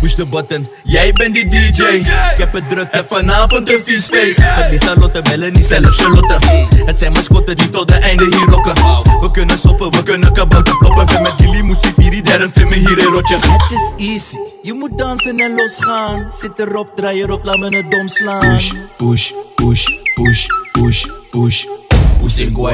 Push 0.01 0.15
de 0.15 0.27
button, 0.27 0.69
jij 0.85 1.13
bent 1.13 1.35
die 1.35 1.49
DJ. 1.49 1.83
Ik 1.83 2.07
heb 2.37 2.53
het 2.53 2.71
druk, 2.71 2.89
heb 2.91 3.09
vanavond 3.09 3.73
een 3.73 3.81
vies 3.85 4.07
feest. 4.07 4.39
Met 4.39 4.71
Lisa 4.71 4.95
Lotte 4.99 5.23
bellen, 5.23 5.53
niet 5.53 5.65
zelf 5.65 5.97
Charlotte. 5.97 6.39
Het 6.85 6.99
zijn 6.99 7.13
mascotten 7.13 7.57
die 7.57 7.71
tot 7.71 7.89
de 7.89 7.95
einde 7.95 8.25
hier 8.25 8.49
rocken. 8.49 8.75
We 9.21 9.31
kunnen 9.33 9.59
soppen, 9.59 9.91
we 9.91 10.03
kunnen 10.03 10.33
kabouter 10.33 10.79
kloppen. 10.79 11.07
Ben 11.07 11.23
met 11.23 11.33
Gilly, 11.37 11.61
Moesie, 11.61 11.93
Piri, 11.93 12.23
Darren, 12.23 12.51
me 12.55 12.75
hier 12.75 12.99
in 12.99 13.05
rotje. 13.05 13.37
Het 13.37 13.73
is 13.73 13.93
easy, 13.97 14.37
je 14.63 14.73
moet 14.73 14.99
dansen 14.99 15.39
en 15.39 15.55
losgaan. 15.55 16.27
Zit 16.41 16.59
erop, 16.59 16.91
draai 16.97 17.23
erop, 17.23 17.45
laat 17.45 17.59
me 17.59 17.77
het 17.77 17.91
dom 17.91 18.09
slaan. 18.09 18.41
Push, 18.41 18.73
push, 18.97 19.33
push, 19.55 19.87
push, 20.15 20.47
push, 20.73 21.07
push. 21.31 21.65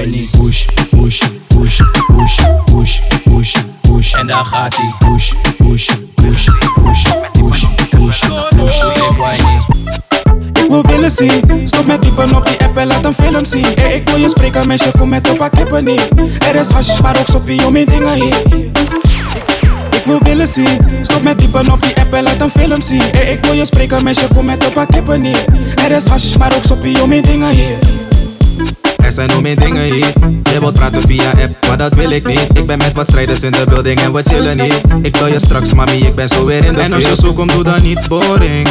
Niet? 0.07 0.31
Push, 0.31 0.67
push, 0.91 1.23
push, 1.61 1.81
push, 2.09 2.37
push, 2.67 3.01
push, 3.25 3.57
push. 3.81 4.15
En 4.15 4.27
daar 4.27 4.45
gaat 4.45 4.75
ie. 4.75 5.09
Push, 5.09 5.33
push, 5.57 5.91
push, 6.15 6.49
push, 6.83 7.05
push, 7.33 7.65
push, 7.91 8.25
push. 8.57 8.83
Ik 8.83 9.43
niet? 9.43 10.63
Ik 10.63 10.69
wil 10.69 10.83
billen 10.83 11.11
zien. 11.11 11.31
Stop 11.65 11.87
met 11.87 12.03
diepen 12.03 12.37
op 12.37 12.47
die 12.47 12.59
app 12.65 12.77
en 12.77 12.87
laat 12.87 13.05
een 13.05 13.15
film 13.15 13.45
zien. 13.45 13.67
Hey, 13.75 13.95
ik 13.95 14.09
wil 14.09 14.19
je 14.19 14.29
spreken, 14.29 14.67
meisje, 14.67 14.91
kom 14.99 15.09
met 15.09 15.31
op 15.31 15.51
kippen 15.53 15.85
niet. 15.85 16.09
Er 16.49 16.55
is 16.55 16.69
hash, 16.69 17.01
maar 17.01 17.19
ook 17.19 17.27
soppie 17.27 17.67
om 17.67 17.73
mijn 17.73 17.87
dingen 17.87 18.15
hier. 18.15 18.37
Ik 19.91 20.03
wil 20.05 20.19
billen 20.19 20.49
zien. 20.49 20.79
Stop 21.01 21.23
met 21.23 21.39
diepen 21.39 21.73
op 21.73 21.83
die 21.83 21.97
app 21.97 22.13
en 22.13 22.23
laat 22.23 22.41
een 22.41 22.51
film 22.51 22.81
zien. 22.81 23.03
Hey, 23.13 23.33
ik 23.33 23.45
wil 23.45 23.55
je 23.55 23.65
spreken, 23.65 24.05
meisje, 24.05 24.29
kom 24.35 24.45
met 24.45 24.77
op 24.77 24.87
kippen 24.91 25.21
niet. 25.21 25.45
Er 25.85 25.91
is 25.91 26.07
hash, 26.07 26.37
maar 26.37 26.57
ook 26.57 26.65
soppie 26.65 27.03
om 27.03 27.09
mijn 27.09 27.23
dingen 27.23 27.51
hier. 27.51 28.00
Er 29.11 29.17
zijn 29.17 29.29
nog 29.29 29.43
meer 29.43 29.57
dingen 29.57 29.83
hier. 29.83 30.13
Je 30.53 30.61
wilt 30.61 30.75
praten 30.75 31.01
via 31.01 31.31
app, 31.31 31.67
maar 31.69 31.79
dat 31.79 31.95
wil 31.95 32.11
ik 32.11 32.27
niet. 32.27 32.49
Ik 32.53 32.67
ben 32.67 32.79
met 32.79 32.93
wat 32.93 33.07
strijders 33.07 33.43
in 33.43 33.51
de 33.51 33.65
building 33.69 34.01
en 34.01 34.13
we 34.13 34.23
chillen 34.23 34.57
niet. 34.57 34.81
Ik 35.03 35.13
bel 35.13 35.27
je 35.27 35.39
straks, 35.39 35.75
mami, 35.75 36.07
ik 36.07 36.15
ben 36.15 36.29
zo 36.29 36.45
weer 36.45 36.65
in 36.65 36.75
de 36.75 36.81
En 36.81 36.93
als 36.93 37.09
je 37.09 37.15
zo 37.15 37.33
komt, 37.33 37.53
doe 37.53 37.65
dan 37.65 37.83
niet 37.83 38.09
boring. 38.09 38.69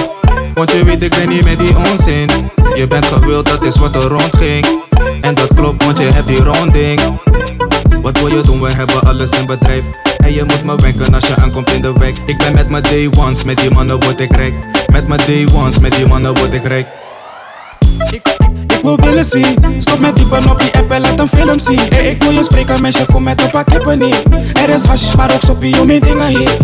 Want 0.53 0.71
je 0.71 0.83
weet, 0.83 1.03
ik 1.03 1.09
ben 1.09 1.29
niet 1.29 1.43
met 1.43 1.59
die 1.59 1.77
onzin. 1.77 2.29
Je 2.75 2.87
bent 2.87 3.05
gewild, 3.05 3.49
dat 3.49 3.65
is 3.65 3.75
wat 3.75 3.95
er 3.95 4.01
rondging. 4.01 4.65
En 5.21 5.35
dat 5.35 5.53
klopt, 5.55 5.85
want 5.85 5.97
je 5.97 6.03
hebt 6.03 6.27
die 6.27 6.43
ronding. 6.43 7.01
Wat 8.01 8.19
wil 8.19 8.35
je 8.35 8.41
doen? 8.41 8.61
We 8.61 8.69
hebben 8.71 9.01
alles 9.01 9.39
in 9.39 9.45
bedrijf. 9.45 9.83
En 10.17 10.33
je 10.33 10.43
moet 10.43 10.63
me 10.63 10.75
wenken 10.75 11.13
als 11.13 11.27
je 11.27 11.35
aankomt 11.35 11.73
in 11.73 11.81
de 11.81 11.93
wijk. 11.93 12.17
Ik 12.25 12.37
ben 12.37 12.53
met 12.53 12.69
mijn 12.69 12.83
day 12.83 13.09
ones, 13.17 13.43
met 13.43 13.57
die 13.57 13.71
mannen 13.71 14.03
word 14.03 14.19
ik 14.19 14.35
rijk. 14.35 14.53
Met 14.91 15.07
mijn 15.07 15.21
day 15.25 15.47
ones, 15.53 15.79
met 15.79 15.95
die 15.95 16.07
mannen 16.07 16.37
word 16.37 16.53
ik 16.53 16.63
rijk. 16.63 16.87
Ik 18.11 18.85
wil 18.85 18.95
billen 18.95 19.25
zien. 19.25 19.45
Stop 19.77 19.99
met 19.99 20.15
diepen 20.15 20.49
op 20.49 20.59
die 20.59 20.73
app 20.73 20.91
en 20.91 21.01
laat 21.01 21.19
een 21.19 21.27
film 21.27 21.59
zien. 21.59 21.79
Hey, 21.89 22.09
ik 22.09 22.23
wil 22.23 22.31
je 22.31 22.43
spreken, 22.43 22.81
meisje, 22.81 23.05
kom 23.05 23.23
met 23.23 23.53
op 23.53 23.63
kippen 23.65 23.99
niet. 23.99 24.23
Er 24.63 24.69
is 24.69 24.83
hash, 24.83 25.15
maar 25.15 25.33
ook 25.33 25.41
soppie 25.45 25.81
om 25.81 25.87
dingen 25.87 26.27
hier. 26.27 26.57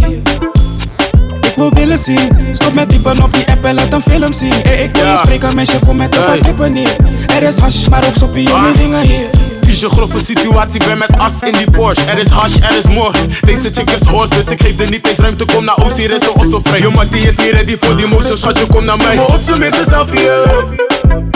Ik 1.41 1.53
wil 1.55 1.70
billen 1.70 1.98
zien. 1.98 2.29
Stop 2.51 2.74
met 2.74 2.89
diepen 2.89 3.24
op 3.24 3.34
die 3.34 3.48
app 3.48 3.65
en 3.65 3.75
laat 3.75 3.94
een 3.94 4.01
film 4.01 4.34
zien. 4.34 4.53
Hey, 4.63 4.84
ik 4.84 4.96
wil 4.96 5.05
je 5.05 5.17
spreken, 5.17 5.55
meisje, 5.55 5.79
kom 5.86 5.96
met 5.96 6.17
op 6.17 6.39
kippen 6.41 6.74
niet. 6.74 6.96
Er 7.36 7.44
is 7.44 7.58
hash, 7.58 7.88
maar 7.88 8.05
ook 8.08 8.15
soppie 8.15 8.53
om 8.53 8.74
dingen 8.74 9.01
hier. 9.01 9.29
Je 9.67 9.89
grove 9.89 10.19
situatie, 10.25 10.79
ben 10.88 10.98
met 10.98 11.17
as 11.17 11.31
in 11.41 11.53
die 11.53 11.72
Porsche. 11.72 12.05
Er 12.05 12.17
is 12.17 12.27
hash, 12.27 12.55
er 12.55 12.77
is 12.77 12.84
more. 12.84 13.13
Deze 13.41 13.69
chick 13.74 13.89
is 13.89 14.07
horse, 14.07 14.34
dus 14.34 14.45
ik 14.45 14.62
geef 14.62 14.79
er 14.79 14.89
niet 14.89 15.07
eens 15.07 15.17
ruimte. 15.17 15.45
Kom 15.45 15.65
naar 15.65 15.75
Ozie, 15.75 16.13
is 16.13 16.24
ze 16.24 16.48
zo 16.51 16.60
vrij. 16.63 16.79
Yo, 16.79 16.91
maar 16.91 17.10
die 17.10 17.27
is 17.27 17.36
niet 17.36 17.51
ready 17.51 17.77
voor 17.79 17.98
die 17.98 18.07
motion 18.07 18.38
Schatje, 18.38 18.65
kom 18.67 18.86
naar 18.86 18.98
mij. 18.98 19.15
Maar 19.15 19.25
op 19.25 19.41
z'n 19.45 19.60
minste 19.60 19.84
selfie, 19.88 20.19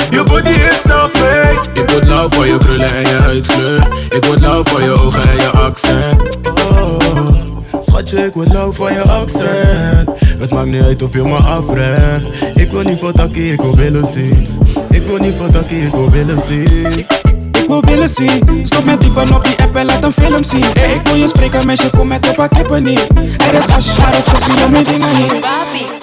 Je 0.09 0.23
body 0.23 0.49
is 0.49 0.81
self-made. 0.85 1.59
Ik 1.73 1.89
word 1.89 2.05
lauw 2.05 2.29
voor 2.29 2.47
je 2.47 2.57
krullen 2.57 2.93
en 2.95 3.01
je 3.01 3.17
huidskleur. 3.21 3.87
Ik 4.09 4.25
word 4.25 4.39
lauw 4.39 4.63
voor 4.63 4.81
je 4.81 4.91
ogen 4.91 5.29
en 5.29 5.35
je 5.35 5.49
accent. 5.49 6.37
oh, 6.71 6.97
Schatje, 7.79 8.25
ik 8.25 8.33
word 8.33 8.53
lauw 8.53 8.71
van 8.71 8.93
je 8.93 9.01
accent. 9.01 10.09
Het 10.39 10.49
maakt 10.49 10.67
niet 10.67 10.83
uit 10.83 11.03
of 11.03 11.13
je 11.13 11.23
me 11.23 11.35
afremt 11.35 12.23
Ik 12.55 12.71
wil 12.71 12.81
niet 12.81 12.99
voor 12.99 13.11
takkie, 13.11 13.51
ik 13.51 13.61
wil 13.61 13.75
billen 13.75 14.05
zien. 14.05 14.47
Ik 14.89 15.05
wil 15.05 15.17
niet 15.17 15.35
voor 15.37 15.49
takkie, 15.49 15.85
ik 15.85 15.91
wil 15.91 16.09
billen 16.09 16.39
zien 16.39 17.05
wil 17.69 17.79
billen 17.79 18.09
zien. 18.09 18.65
Stop 18.65 18.83
met 18.83 19.01
diepen 19.01 19.35
op 19.35 19.43
die 19.43 19.55
app 19.61 19.75
en 19.75 19.85
laat 19.85 20.03
een 20.03 20.11
film 20.11 20.43
zien. 20.43 20.63
Hey, 20.73 20.93
ik 20.93 21.07
wil 21.07 21.15
je 21.15 21.27
spreken, 21.27 21.65
meisje, 21.65 21.89
kom 21.89 22.07
met 22.07 22.37
op 22.37 22.47
kippen 22.49 22.83
niet. 22.83 23.07
Er 23.47 23.53
is 23.53 23.67
hash, 23.67 23.97
maar 23.97 24.15
ook 24.15 24.65
om 24.65 24.71
mijn 24.71 24.83
dingen 24.83 25.15
hier. 25.15 25.98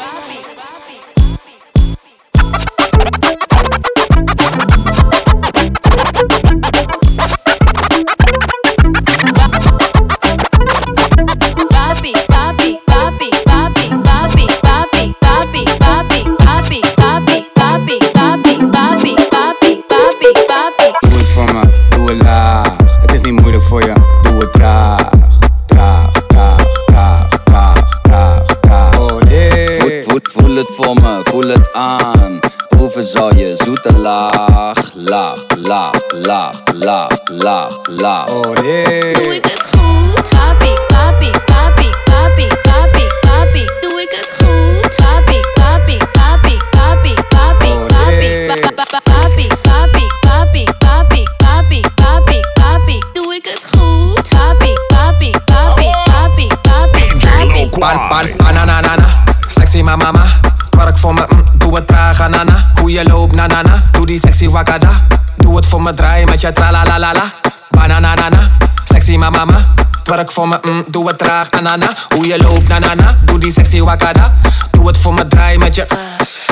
Sexy 64.37 64.53
wakada. 64.53 65.07
Doe 65.37 65.57
het 65.57 65.67
voor 65.67 65.83
me, 65.83 65.95
draai 65.95 66.25
met 66.25 66.41
je 66.41 66.53
la. 66.71 67.33
Bananana. 67.71 68.51
Sexy 68.85 69.17
ma 69.17 69.31
mama. 69.31 69.75
Twerk 70.03 70.33
voor 70.33 70.49
me, 70.49 70.59
mm, 70.63 70.85
doe 70.91 71.09
het 71.09 71.19
traag, 71.19 71.51
anana. 71.51 71.89
Hoe 72.15 72.27
je 72.27 72.43
loopt, 72.43 72.69
na 72.69 72.79
na 72.79 72.95
na. 72.95 73.17
Doe 73.25 73.39
die 73.39 73.53
sexy 73.53 73.81
wakada. 73.81 74.35
Doe 74.71 74.87
het 74.87 74.99
voor 74.99 75.15
me, 75.15 75.29
draai 75.29 75.59
met 75.59 75.75
je. 75.75 75.87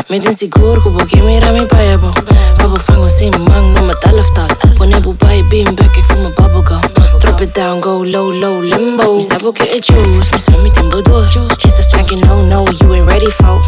Me 0.09 0.21
den 0.21 0.37
seguro 0.37 0.83
como 0.83 1.07
que 1.07 1.23
mira 1.23 1.51
mi 1.51 1.67
payabo 1.67 2.13
Babo 2.59 2.77
fango 2.77 3.09
sin 3.09 3.31
man, 3.31 3.73
no 3.73 3.83
me 3.83 3.95
talaftal 4.01 4.49
Pone 4.77 5.01
bubai 5.01 5.45
beam 5.49 5.75
back, 5.75 5.97
ik 5.97 6.05
voel 6.05 6.23
me 6.23 6.33
bubblegum 6.35 7.04
Drop 7.35 7.49
it 7.49 7.55
down, 7.55 7.81
go 7.81 7.99
low, 7.99 8.31
low, 8.31 8.63
limbo 8.63 9.17
Mi 9.17 9.25
sabo 9.25 9.53
que 9.53 9.65
het 9.65 9.85
juice, 9.85 10.31
mi 10.31 10.39
sabi 10.39 10.71
timbo 10.71 11.03
door 11.03 11.27
She's 11.59 11.79
a 11.81 11.83
slanky, 11.83 12.15
no, 12.23 12.47
no, 12.47 12.65
you 12.79 12.95
ain't 12.95 13.09
ready 13.09 13.27
for 13.27 13.61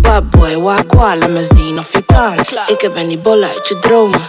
Bad 0.00 0.30
boy, 0.30 0.56
wagwa, 0.56 1.16
laat 1.16 1.30
me 1.30 1.44
zien 1.44 1.78
of 1.78 1.92
je 1.92 2.02
kan 2.06 2.38
Ik 2.66 2.80
heb 2.80 2.94
die 2.94 3.18
bollen 3.18 3.48
uit 3.48 3.68
je 3.68 3.78
dromen 3.78 4.20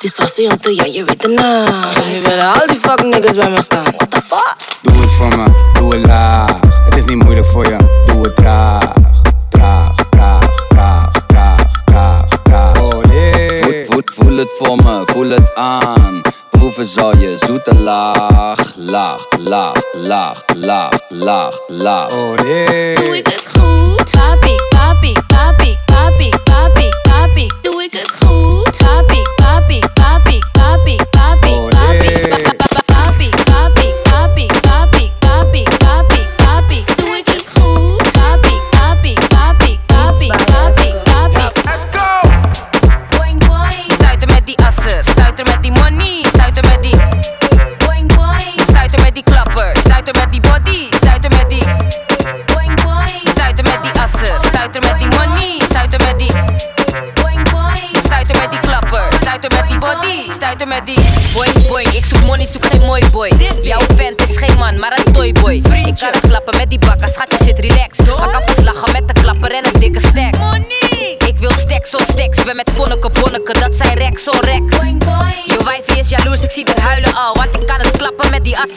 Die 0.00 0.10
saucy 0.14 0.46
te, 0.60 0.74
ja, 0.74 0.84
je 0.84 1.04
weet 1.04 1.20
de 1.20 1.28
naam 1.28 2.08
Nu 2.08 2.22
willen 2.22 2.52
al 2.52 2.66
die 2.66 2.78
fuck 2.80 3.02
niggas 3.02 3.36
bij 3.36 3.50
me 3.50 3.62
staan 3.62 3.84
What 3.96 4.10
the 4.10 4.20
fuck? 4.26 4.56
Doe 4.82 5.00
het 5.00 5.10
voor 5.10 5.36
me, 5.36 5.44
doe 5.72 5.94
het 5.94 6.06
laag. 6.06 6.60
Het 6.84 6.96
is 6.96 7.04
niet 7.04 7.22
moeilijk 7.22 7.46
voor 7.46 7.66
je, 7.68 7.76
doe 8.06 8.22
het 8.22 8.36
traag. 8.36 8.92
Traag, 9.48 9.94
traag, 10.10 10.66
traag, 10.68 11.10
traag, 11.28 11.70
traag, 11.84 12.28
traag. 12.44 12.80
Oh 12.80 13.04
nee. 13.04 13.62
Voet, 13.62 13.94
voet, 13.94 14.10
voel 14.14 14.36
het 14.36 14.52
voor 14.58 14.76
me, 14.76 15.02
voel 15.06 15.28
het 15.28 15.54
aan. 15.54 16.22
Proeven 16.72 16.92
zal 16.92 17.16
je 17.16 17.36
zoete 17.38 17.74
laag, 17.74 18.72
laag, 18.76 19.26
laag, 19.38 19.74
laag, 19.92 20.42
laag, 20.54 20.98
laag, 21.08 21.58
laag. 21.66 22.12
Oh 22.12 22.38
nee. 22.38 22.94
Doe 22.94 23.16
ik 23.16 23.26
het 23.26 23.52
goed? 23.56 24.10
Papi, 24.10 24.56
papi, 24.68 25.12
papi, 25.26 25.76
papi, 25.84 26.28
papi, 26.44 26.88
papi. 27.02 27.50
Doe 27.62 27.82
ik 27.82 27.92
het 27.92 28.10
goed? 28.10 28.76
Papi, 28.76 29.22
papi, 29.36 29.78
papi, 29.78 29.78
papi, 29.78 29.91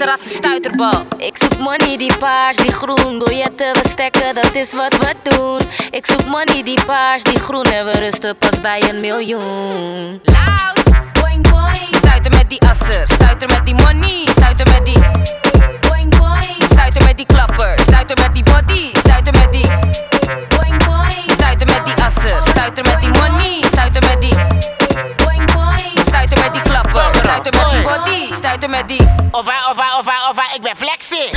als 0.01 0.25
een 0.25 0.31
stuiterbal. 0.31 1.05
Ik 1.17 1.37
zoek 1.37 1.57
money, 1.57 1.97
die 1.97 2.17
paars, 2.17 2.57
die 2.57 2.71
groen. 2.71 3.19
Biljetten, 3.19 3.73
we 3.73 3.89
stekken, 3.89 4.35
dat 4.35 4.53
is 4.53 4.73
wat 4.73 4.97
we 4.97 5.13
doen. 5.23 5.59
Ik 5.91 6.05
zoek 6.05 6.25
money, 6.25 6.63
die 6.63 6.85
paars, 6.85 7.23
die 7.23 7.39
groen. 7.39 7.63
En 7.63 7.85
we 7.85 7.91
rusten 7.91 8.37
pas 8.37 8.61
bij 8.61 8.89
een 8.89 8.99
miljoen. 8.99 10.19
Laus, 10.23 11.11
boing 11.21 11.49
boing. 11.49 11.95
Stuiter 11.95 12.31
met 12.31 12.49
die 12.49 12.61
asser, 12.61 13.07
stuiter 13.07 13.47
met 13.49 13.65
die 13.65 13.75
money. 13.75 14.27
Stuiter 14.29 14.67
met 14.73 14.85
die 14.85 14.99
boing 15.89 16.17
boing. 16.17 16.63
Stuiter 16.71 17.03
met 17.03 17.17
die 17.17 17.25
klapper, 17.25 17.79
stuiter 17.79 18.17
met 18.21 18.33
die 18.33 18.43
body. 18.43 18.89
Stuiter 18.93 19.33
met 19.33 19.51
die 19.51 19.67
boing 20.47 20.85
boing. 20.85 21.31
Stuiter 21.31 21.67
met 21.67 21.85
die 21.85 22.03
asser, 22.03 22.43
stuiter 22.43 22.83
met 22.83 22.99
die 22.99 23.09
money. 23.09 23.63
Stuiter 23.67 24.01
met 24.09 24.21
die 24.21 24.35
boing 25.23 25.51
boing. 25.53 25.99
Stuiter 26.07 26.37
met 26.43 26.53
die 26.53 26.61
klapper, 26.61 27.15
stuiter 27.15 27.53
met 27.53 27.71
die 27.71 27.81
body 27.81 28.24
Stuiter 28.45 28.69
met 28.69 28.87
die 28.87 29.01
Ova, 29.31 29.53
ova, 29.69 29.97
ova, 29.97 30.13
ova, 30.29 30.43
ik 30.53 30.61
ben 30.61 30.75
flexie. 30.75 31.29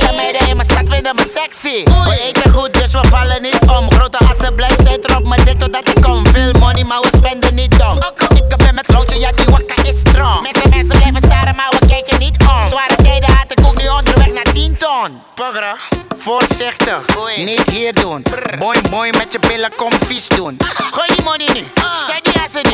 Alle 0.00 0.16
meiden 0.16 0.48
in 0.48 0.56
mijn 0.56 0.70
stad 0.70 0.88
vinden 0.88 1.14
me 1.14 1.30
sexy. 1.34 1.84
We 1.84 2.20
eten 2.22 2.52
goed, 2.52 2.72
dus 2.72 2.92
we 2.92 3.08
vallen 3.08 3.42
niet 3.42 3.58
om. 3.60 3.92
Grote 3.92 4.18
assen 4.18 4.54
blijft 4.54 4.80
stuiten 4.80 5.16
op 5.16 5.28
mijn 5.28 5.44
dik 5.44 5.58
totdat 5.58 5.88
ik 5.88 6.02
kom. 6.02 6.26
Veel 6.26 6.52
money, 6.52 6.84
maar 6.84 7.00
we 7.00 7.08
spenden 7.16 7.54
niet 7.54 7.78
dom. 7.78 7.96
Ik 8.34 8.56
ben 8.56 8.74
met 8.74 8.92
loodje, 8.92 9.18
ja 9.18 9.32
die 9.32 9.46
wakka 9.46 9.82
is 9.82 9.98
strong. 9.98 10.42
Mensen, 10.42 10.70
mensen 10.70 10.96
blijven 10.96 11.20
staren, 11.24 11.56
maar 11.56 11.74
we 11.78 11.86
kijken 11.86 12.18
niet 12.18 12.36
om. 12.40 12.68
Zware 12.70 12.94
tijden 12.94 13.30
had 13.30 13.52
ik 13.52 13.66
ook 13.66 13.76
nu 13.76 13.88
onderweg 13.88 14.32
naar 14.32 14.52
10 14.52 14.76
ton. 14.76 15.22
Pogra, 15.34 15.76
voorzichtig, 16.16 16.98
niet 17.36 17.70
hier 17.70 17.92
doen. 17.92 18.24
Boing, 18.58 18.90
boing, 18.90 19.16
met 19.16 19.32
je 19.32 19.38
billen, 19.38 19.70
kom 19.76 19.92
vies 20.06 20.28
doen. 20.28 20.56
Gooi 20.90 21.08
die 21.16 21.24
money 21.24 21.48
nu, 21.52 21.64
steady 22.04 22.38
assen 22.44 22.62
nu. 22.62 22.70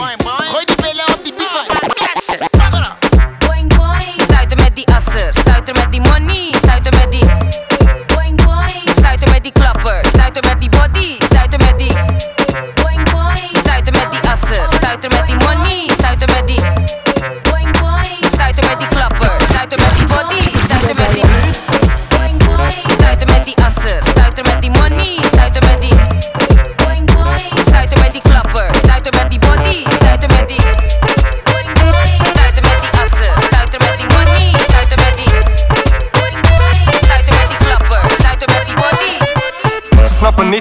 Die 0.66 0.69
stuiter 5.60 5.84
met 5.84 5.92
die 5.92 6.00
money, 6.00 6.52
stuiter 6.56 6.92
met 6.98 7.10
die 7.10 7.24
boing 8.14 8.42
boing. 8.44 8.88
Stuiter 8.96 9.30
met 9.30 9.42
die 9.42 9.52
klapper, 9.52 10.00
stuiter 10.06 10.42
met 10.48 10.60
die 10.60 10.68
body, 10.68 11.16
stuiter 11.18 11.58
met 11.58 11.78
die 11.78 11.92
boing 12.74 13.10
boing. 13.10 13.56
Stuiter 13.58 13.92
met 13.92 14.10
die 14.10 14.30
asser, 14.30 14.70
stuiter 14.70 15.10
met 15.10 15.26
die 15.26 15.36
money, 15.36 15.88
stuiter 15.92 16.28
met 16.34 16.46
die 16.46 16.99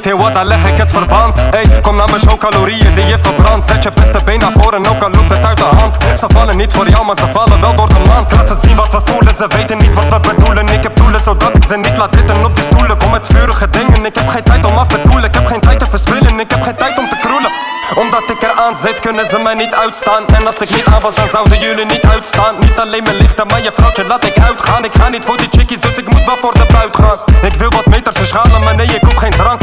Heel 0.06 0.18
wat, 0.18 0.34
daar 0.34 0.46
leg 0.46 0.66
ik 0.66 0.78
het 0.78 0.92
verband. 0.92 1.38
Hey, 1.38 1.82
kom 1.82 1.96
naar 1.96 2.10
mijn 2.10 2.22
show, 2.22 2.38
calorieën 2.38 2.94
die 2.94 3.06
je 3.06 3.18
verbrandt. 3.22 3.68
Zet 3.68 3.84
je 3.84 3.92
beste 3.92 4.24
been 4.24 4.40
naar 4.40 4.52
voren, 4.58 4.88
ook 4.88 5.04
al 5.04 5.10
loopt 5.10 5.30
het 5.30 5.46
uit 5.46 5.58
de 5.58 5.64
hand. 5.64 5.98
Ze 6.20 6.26
vallen 6.28 6.58
niet 6.58 6.74
voor 6.74 6.90
jou, 6.90 7.06
maar 7.06 7.18
ze 7.18 7.28
vallen 7.28 7.62
wel 7.62 7.76
door 7.76 7.88
de 7.88 8.00
land 8.08 8.32
Laat 8.36 8.48
ze 8.48 8.68
zien 8.68 8.76
wat 8.76 8.92
we 8.92 9.02
voelen, 9.06 9.36
ze 9.36 9.48
weten 9.48 9.78
niet 9.78 9.94
wat 9.94 10.10
we 10.10 10.20
bedoelen. 10.34 10.68
Ik 10.68 10.84
heb 10.84 10.96
doelen, 10.96 11.22
zodat 11.24 11.56
ik 11.56 11.64
ze 11.68 11.78
niet 11.78 11.98
laat 11.98 12.14
zitten 12.14 12.46
op 12.46 12.56
die 12.56 12.64
stoelen. 12.64 12.98
Kom 12.98 13.12
met 13.12 13.28
vurige 13.28 13.70
dingen, 13.70 14.06
ik 14.06 14.16
heb 14.16 14.28
geen 14.28 14.44
tijd 14.44 14.66
om 14.66 14.78
af 14.78 14.88
te 14.88 15.00
koelen. 15.10 15.24
Ik 15.24 15.34
heb 15.34 15.46
geen 15.46 15.60
tijd 15.60 15.80
te 15.80 15.86
verspillen, 15.90 16.40
ik 16.40 16.52
heb 16.52 16.62
geen 16.62 16.76
tijd 16.76 16.98
om 16.98 17.10
te 17.10 17.18
kroelen. 17.22 17.52
Omdat 17.96 18.30
ik 18.30 18.42
eraan 18.42 18.76
zit, 18.84 19.00
kunnen 19.00 19.30
ze 19.30 19.38
mij 19.44 19.54
niet 19.54 19.74
uitstaan. 19.74 20.28
En 20.28 20.48
als 20.48 20.58
ik 20.58 20.70
niet 20.70 20.86
aan 20.86 21.02
was, 21.02 21.16
dan 21.16 21.28
zouden 21.32 21.60
jullie 21.60 21.86
niet 21.86 22.04
uitstaan. 22.04 22.56
Niet 22.60 22.80
alleen 22.80 23.04
mijn 23.04 23.16
lichten, 23.16 23.48
maar 23.48 23.64
je 23.64 23.72
vrouwtje 23.76 24.06
laat 24.06 24.26
ik 24.26 24.38
uitgaan. 24.40 24.84
Ik 24.84 24.94
ga 25.00 25.10
niet 25.10 25.26
voor 25.26 25.38
die 25.38 25.48
chickies, 25.52 25.80
dus 25.80 25.98
ik 25.98 26.08
moet 26.14 26.26
wel 26.26 26.38
voor 26.42 26.54
de 26.54 26.66
buit 26.72 26.96
gaan. 26.96 27.18
Ik 27.42 27.54
wil 27.54 27.70
wat 27.70 27.86
meters 27.86 28.28
schalen, 28.28 28.64
maar 28.64 28.76
nee, 28.76 28.88
ik 28.88 29.02
hoef 29.02 29.16
geen 29.16 29.32
drank 29.32 29.59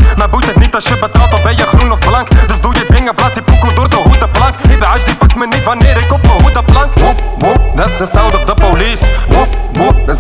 als 0.76 0.88
je 0.88 0.96
betaalt, 0.98 1.30
dan 1.30 1.42
ben 1.42 1.56
je 1.56 1.66
groen 1.66 1.92
of 1.92 1.98
blank. 1.98 2.48
Dus 2.48 2.60
doe 2.60 2.74
je 2.74 2.86
dingen, 2.88 3.14
blaas 3.14 3.32
die 3.32 3.42
poekoe 3.42 3.72
door 3.72 3.88
de 3.88 3.96
hoedenplank 3.96 4.54
Ik 4.54 4.78
ben 4.78 4.88
die 5.04 5.14
pakt 5.14 5.34
me 5.34 5.46
niet 5.46 5.64
wanneer 5.64 5.96
ik 5.96 6.12
op 6.12 6.26
mijn 6.26 6.42
hoedenplank 6.42 6.94
Woep, 6.94 7.22
woep, 7.38 7.76
that's 7.76 7.96
the 7.96 8.06
sound 8.06 8.34
of 8.34 8.44
the 8.44 8.54
police 8.54 9.04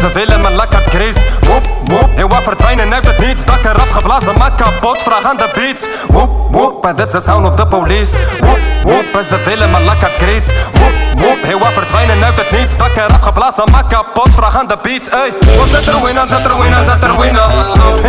ze 0.06 0.12
willen 0.12 0.40
me 0.40 0.50
lekker 0.50 0.82
Chris 0.88 1.16
Woep, 1.40 1.68
woep, 1.84 2.10
heel 2.14 2.28
verdwijnen 2.42 2.94
uit 2.94 3.06
het 3.06 3.18
niets. 3.18 3.44
Dak 3.44 3.64
eraf 3.64 3.90
geblazen, 3.90 4.38
maar 4.38 4.52
kapot, 4.54 5.02
vraag 5.02 5.24
aan 5.24 5.36
de 5.36 5.48
beats. 5.54 5.82
Woep, 6.08 6.30
woep, 6.50 6.86
and 6.86 6.96
that's 6.96 7.10
the 7.10 7.20
sound 7.20 7.46
of 7.46 7.54
the 7.54 7.66
police. 7.66 8.16
Woep, 8.40 8.58
woep, 8.82 9.06
en 9.18 9.24
ze 9.28 9.36
willen 9.44 9.70
me 9.70 9.80
lekker 9.80 10.10
Chris 10.18 10.46
Woep, 10.72 10.94
woep, 11.16 11.42
heel 11.42 11.58
verdwijnen 11.58 12.24
uit 12.24 12.38
het 12.38 12.50
niets. 12.50 12.76
Dak 12.76 12.96
eraf 12.96 13.20
geblazen, 13.20 13.64
maar 13.70 13.84
kapot, 13.86 14.28
vraag 14.34 14.56
aan 14.58 14.68
de 14.68 14.78
beats 14.82 15.08
Ey, 15.08 15.32
wat 15.58 15.68
zet 15.68 15.86
er 15.86 16.02
winnaar, 16.04 16.26
zet 16.26 16.44
er 16.44 16.62
winnaar, 16.62 16.84
zet 16.84 17.02
er 17.02 17.18
winnaar 17.20 17.50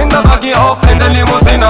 In 0.01 0.07
de 0.07 0.21
waggie 0.23 0.55
of 0.69 0.77
in 0.89 0.97
de 0.97 1.09
limousine. 1.09 1.67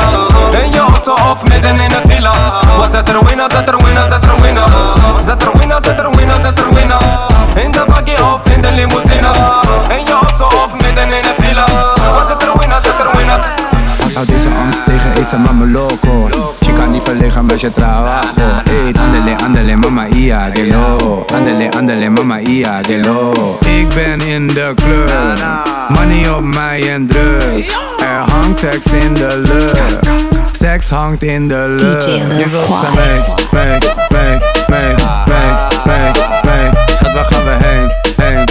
In 0.63 0.71
je 0.71 0.83
osso 0.95 1.13
of 1.31 1.43
midden 1.49 1.79
in 1.79 1.89
de 1.89 2.01
villa. 2.07 2.33
Wat 2.77 2.91
zet 2.91 3.09
er 3.09 3.25
winnaar, 3.25 3.51
zet 3.51 3.67
er 3.67 3.77
winnaar, 3.83 4.07
zet 4.07 4.25
er 4.25 4.41
winnaar 4.41 4.69
Zet 5.25 5.41
er 5.43 5.51
winnaar, 5.59 5.83
zet 5.83 5.99
er 5.99 6.09
winnaar, 6.11 6.41
zet 6.41 6.59
er 6.59 6.73
winnaar 6.73 7.01
In 7.55 7.71
de 7.71 7.85
de 8.03 8.16
limousine. 8.77 9.31
In 9.97 10.05
je 10.05 10.15
osso 10.25 10.45
of 10.63 10.71
midden 10.73 11.11
in 11.17 11.21
de 11.21 11.33
villa 11.37 11.65
Wat 12.13 12.27
zet 12.27 12.41
er 12.41 12.59
winnaar, 12.59 12.81
zet 12.83 12.99
er 12.99 13.17
winnaar 13.17 13.65
Hou 14.13 14.25
deze 14.25 14.47
angst 14.63 14.85
tegen, 14.85 15.11
esa 15.21 15.37
mama 15.37 15.65
loco. 15.65 16.29
Chica 16.59 16.85
niet 16.85 17.03
verlegen 17.03 17.45
met 17.45 17.61
je 17.61 17.71
trabajo. 17.71 18.61
Ey, 18.63 18.93
andele, 19.01 19.37
andele, 19.43 19.75
mama 19.75 20.07
ia 20.07 20.49
de 20.49 20.67
lo. 20.67 21.25
Andele, 21.33 21.71
andele, 21.77 22.09
mama 22.09 22.39
ia 22.39 22.81
de 22.81 22.99
lo. 22.99 23.31
Ik 23.59 23.87
ben 23.93 24.27
in 24.27 24.47
de 24.47 24.73
club. 24.75 25.39
Money 25.87 26.29
op 26.29 26.43
mij 26.43 26.93
en 26.93 27.07
drugs. 27.07 27.79
Er 27.99 28.31
hangt 28.31 28.57
seks 28.59 28.85
in 28.85 29.13
de 29.13 29.41
lucht. 29.43 30.09
Seks 30.51 30.89
hangt 30.89 31.23
in 31.23 31.47
de 31.47 31.75
lucht. 31.79 32.07
Nu 32.07 32.45
wilt 32.51 32.73
ze 32.73 32.85
mee, 32.95 33.19
mee, 33.51 33.77
mee, 34.09 34.39
mee, 34.67 34.95
mee, 35.25 35.53
mee, 35.85 36.11
mee. 36.43 36.71
Schat, 36.95 37.13
waar 37.13 37.25
gaan 37.25 37.43
we 37.43 37.55
heen, 37.65 37.91
heen, 38.17 38.45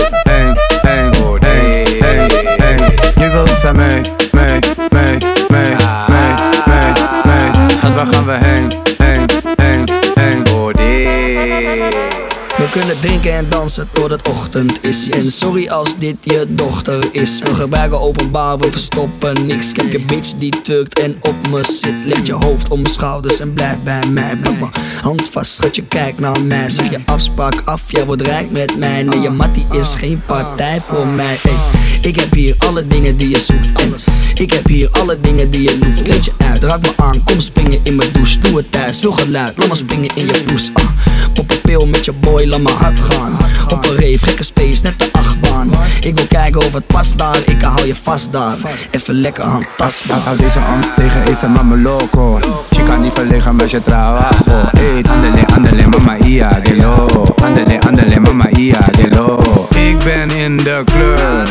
ze 3.44 3.72
mee, 3.72 4.00
mee, 4.32 4.58
mee, 4.90 5.18
mee, 5.48 5.76
mee, 6.08 6.34
mee, 6.66 6.92
mee. 7.24 7.68
Schat, 7.76 7.94
waar 7.94 8.06
gaan 8.06 8.26
we 8.26 8.32
heen, 8.32 8.68
kunnen 12.78 13.00
drinken 13.00 13.32
en 13.32 13.46
dansen 13.48 13.88
tot 13.92 14.10
het 14.10 14.28
ochtend 14.28 14.84
is. 14.84 15.08
En 15.08 15.32
sorry 15.32 15.68
als 15.68 15.98
dit 15.98 16.16
je 16.20 16.46
dochter 16.48 17.08
is. 17.12 17.38
We 17.38 17.54
gebruiken 17.54 18.00
openbaar, 18.00 18.58
we 18.58 18.70
verstoppen 18.70 19.46
niks. 19.46 19.70
Ik 19.70 19.76
heb 19.76 19.92
je 19.92 20.04
bitch 20.04 20.32
die 20.38 20.62
turkt 20.62 21.00
en 21.00 21.16
op 21.20 21.34
me 21.50 21.64
zit. 21.64 21.94
Leg 22.04 22.26
je 22.26 22.32
hoofd 22.32 22.68
om 22.68 22.80
mijn 22.80 22.92
schouders 22.92 23.40
en 23.40 23.52
blijf 23.52 23.82
bij 23.84 24.08
mij. 24.10 24.36
Pak 24.36 24.58
mijn 24.58 24.72
hand 25.02 25.28
vast, 25.30 25.54
schat 25.54 25.76
je 25.76 25.82
kijkt 25.82 26.18
naar 26.18 26.42
mij. 26.44 26.68
Zeg 26.68 26.90
je 26.90 27.00
afspraak 27.04 27.62
af, 27.64 27.82
jij 27.86 28.06
wordt 28.06 28.22
rijk 28.22 28.50
met 28.50 28.78
mij. 28.78 29.02
Nee, 29.02 29.20
je 29.20 29.30
mattie 29.30 29.66
is 29.70 29.94
geen 29.94 30.22
partij 30.26 30.80
voor 30.86 31.06
mij. 31.06 31.38
Ik 32.02 32.20
heb 32.20 32.32
hier 32.32 32.54
alle 32.58 32.86
dingen 32.86 33.16
die 33.16 33.28
je 33.28 33.38
zoekt. 33.38 33.80
En 33.80 33.94
ik 34.34 34.52
heb 34.52 34.66
hier 34.66 34.88
alle 34.90 35.20
dingen 35.20 35.50
die 35.50 35.62
je 35.62 35.78
hoeft. 35.84 36.02
Kleed 36.02 36.24
je 36.24 36.32
uit, 36.36 36.62
raak 36.62 36.80
me 36.80 36.92
aan, 36.96 37.24
kom 37.24 37.40
springen 37.40 37.80
in 37.82 37.96
mijn 37.96 38.12
douche. 38.12 38.38
Doe 38.38 38.56
het 38.56 38.72
thuis, 38.72 38.98
veel 38.98 39.12
geluid, 39.12 39.56
laat 39.56 39.68
me 39.68 39.74
springen 39.74 40.10
in 40.14 40.26
je 40.26 40.42
poes. 40.46 40.70
Ah, 40.72 40.84
pil 41.66 41.86
met 41.86 42.04
je 42.04 42.12
boy, 42.12 42.46
laat 42.46 42.60
me 42.60 42.70
hard 42.70 43.00
gaan. 43.00 43.36
Op 43.68 43.84
een 43.84 43.94
rave, 43.94 44.18
gekke 44.18 44.44
space, 44.44 44.82
net 44.82 44.98
de 44.98 45.08
achtbaan. 45.12 45.70
Ik 46.00 46.14
wil 46.14 46.26
kijken 46.26 46.60
of 46.60 46.72
het 46.72 46.86
past 46.86 47.18
daar, 47.18 47.38
ik 47.46 47.62
hou 47.62 47.86
je 47.86 47.94
vast 48.02 48.32
daar. 48.32 48.56
Even 48.90 49.14
lekker 49.14 49.44
handtastbaar. 49.44 50.18
Hou 50.18 50.36
deze 50.36 50.58
angst 50.58 50.94
tegen, 50.94 51.22
esa 51.22 51.48
mama 51.48 51.76
loco 51.76 52.38
Chica 52.70 52.96
niet 52.96 53.12
verlegen 53.12 53.56
met 53.56 53.70
je 53.70 53.82
trabajo 53.82 54.68
Ey, 54.72 55.04
andele, 55.10 55.46
andele, 55.54 55.86
mama 55.88 56.16
ia 56.16 56.50
de 56.50 56.76
lo 56.76 57.24
Andele, 57.44 57.80
andele, 57.80 58.20
mama 58.20 58.48
ia 58.50 58.80
de 58.90 59.08
lo 59.08 59.38
Ik 59.88 59.98
ben 60.04 60.30
in 60.30 60.56
de 60.56 60.82
club 60.84 61.48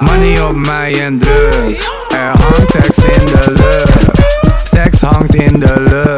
Money 0.00 0.40
op 0.40 0.56
mij 0.56 1.04
en 1.04 1.18
drugs 1.18 1.92
Er 2.08 2.40
hangt 2.40 2.70
seks 2.70 2.98
in 2.98 3.24
de 3.24 3.52
lucht 3.52 4.20
Seks 4.62 5.00
hangt 5.00 5.34
in 5.34 5.60
de 5.60 5.84
lucht 5.88 6.17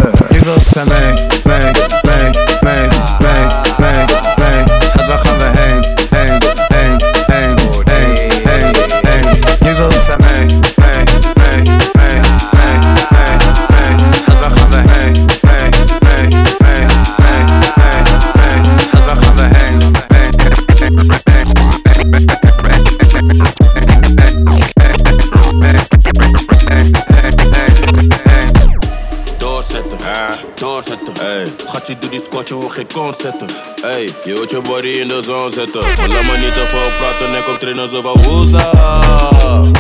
Die 32.41 32.49
squatje, 32.49 32.69
wil 32.69 32.75
geen 32.75 32.87
kont 32.93 33.17
zetten. 33.17 33.49
Hey, 33.81 34.05
je 34.25 34.33
wilt 34.33 34.51
je 34.51 34.61
body 34.61 34.89
in 34.89 35.09
de 35.09 35.23
zon 35.23 35.53
zetten. 35.53 35.81
Maar 35.81 36.09
laat 36.09 36.23
me 36.23 36.37
niet 36.39 36.55
te 36.55 36.65
veel 36.67 36.91
praten, 36.99 37.31
nek 37.31 37.49
op 37.49 37.59
trainen 37.59 37.89
zo 37.89 38.01
van 38.01 38.23
woeza. 38.23 38.71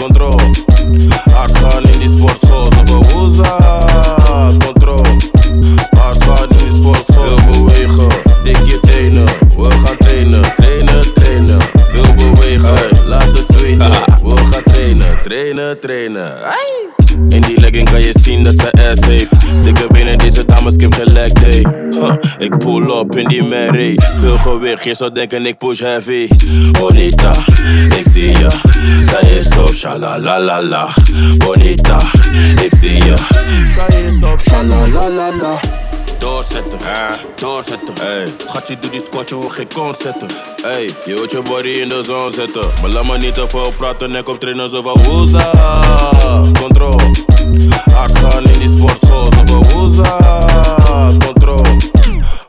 Control. 0.01 0.40
Hard 1.31 1.59
gaan 1.59 1.83
in 1.83 1.99
die 1.99 2.09
sportschool, 2.09 2.64
zo 2.64 2.85
van 2.85 3.11
woeza. 3.11 3.59
Control. 4.64 5.29
Deze 20.22 20.44
dames, 20.44 20.74
ik 20.74 20.80
heb 20.80 20.94
gelijk 20.94 21.40
day. 21.40 21.66
Huh, 21.90 22.12
ik 22.38 22.59
pull 22.59 22.98
up 22.98 23.16
in 23.16 23.28
die 23.28 23.44
Mary. 23.44 23.98
Veel 24.18 24.38
gewicht, 24.38 24.85
je 24.85 24.94
zou 24.94 25.12
denken 25.12 25.46
ik 25.46 25.59
push 25.59 25.80
heavy. 25.80 26.28
Bonita, 26.70 27.33
ik 27.98 28.06
zie 28.12 28.38
je. 28.38 28.48
Zij 29.04 29.30
is 29.30 29.48
zo 29.48 29.66
shalalalala. 29.72 30.88
Bonita, 31.37 32.00
ik 32.62 32.72
zie 32.80 33.04
je. 33.04 33.14
Zij 33.74 34.02
is 34.02 34.18
zo 34.18 34.37
shalalalala. 34.38 35.61
Doorzetten, 36.18 36.78
doorzetten. 37.35 37.94
Hey. 38.00 38.33
Schatje, 38.46 38.76
doe 38.80 38.90
die 38.90 39.00
squatje, 39.00 39.38
wil 39.38 39.48
geen 39.48 39.68
kont 39.74 39.96
zetten. 40.02 40.28
Hey, 40.62 40.85
je 41.04 41.14
wilt 41.14 41.30
je 41.30 41.42
body 41.42 41.68
in 41.68 41.88
de 41.88 42.02
zon 42.04 42.33
zetten. 42.33 42.64
Maar 42.80 42.90
laat 42.90 43.06
me 43.06 43.18
niet 43.18 43.35
te 43.35 43.48
veel 43.48 43.72
praten, 43.76 44.11
nek 44.11 44.28
op 44.28 44.40
trainen 44.40 44.70
zo 44.70 44.83
van 44.83 45.02
woeza. 45.02 45.50
Control. 46.61 47.00
Hard 47.84 48.18
gaan 48.18 48.44
in 48.44 48.58
die 48.58 48.68
sportschool, 48.68 49.24
zo 49.32 49.44
van 49.44 49.62
woeza. 49.72 50.18
Control. 51.08 51.39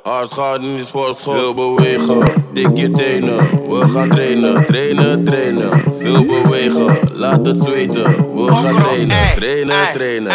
Hard 0.03 0.31
gaan 0.31 0.61
in 0.63 0.75
die 0.75 0.85
sportschool. 0.85 1.33
Veel 1.33 1.53
bewegen, 1.53 2.45
dik 2.53 2.77
je 2.77 2.91
tenen. 2.91 3.37
We 3.69 3.89
gaan 3.89 4.09
trainen, 4.09 4.65
trainen, 4.65 5.23
trainen. 5.23 5.83
Veel 5.99 6.25
bewegen, 6.25 6.99
laat 7.13 7.45
het 7.45 7.57
zweten. 7.57 8.03
We 8.35 8.55
gaan 8.55 8.75
trainen, 8.75 9.33
trainen, 9.35 9.91
trainen. 9.93 10.31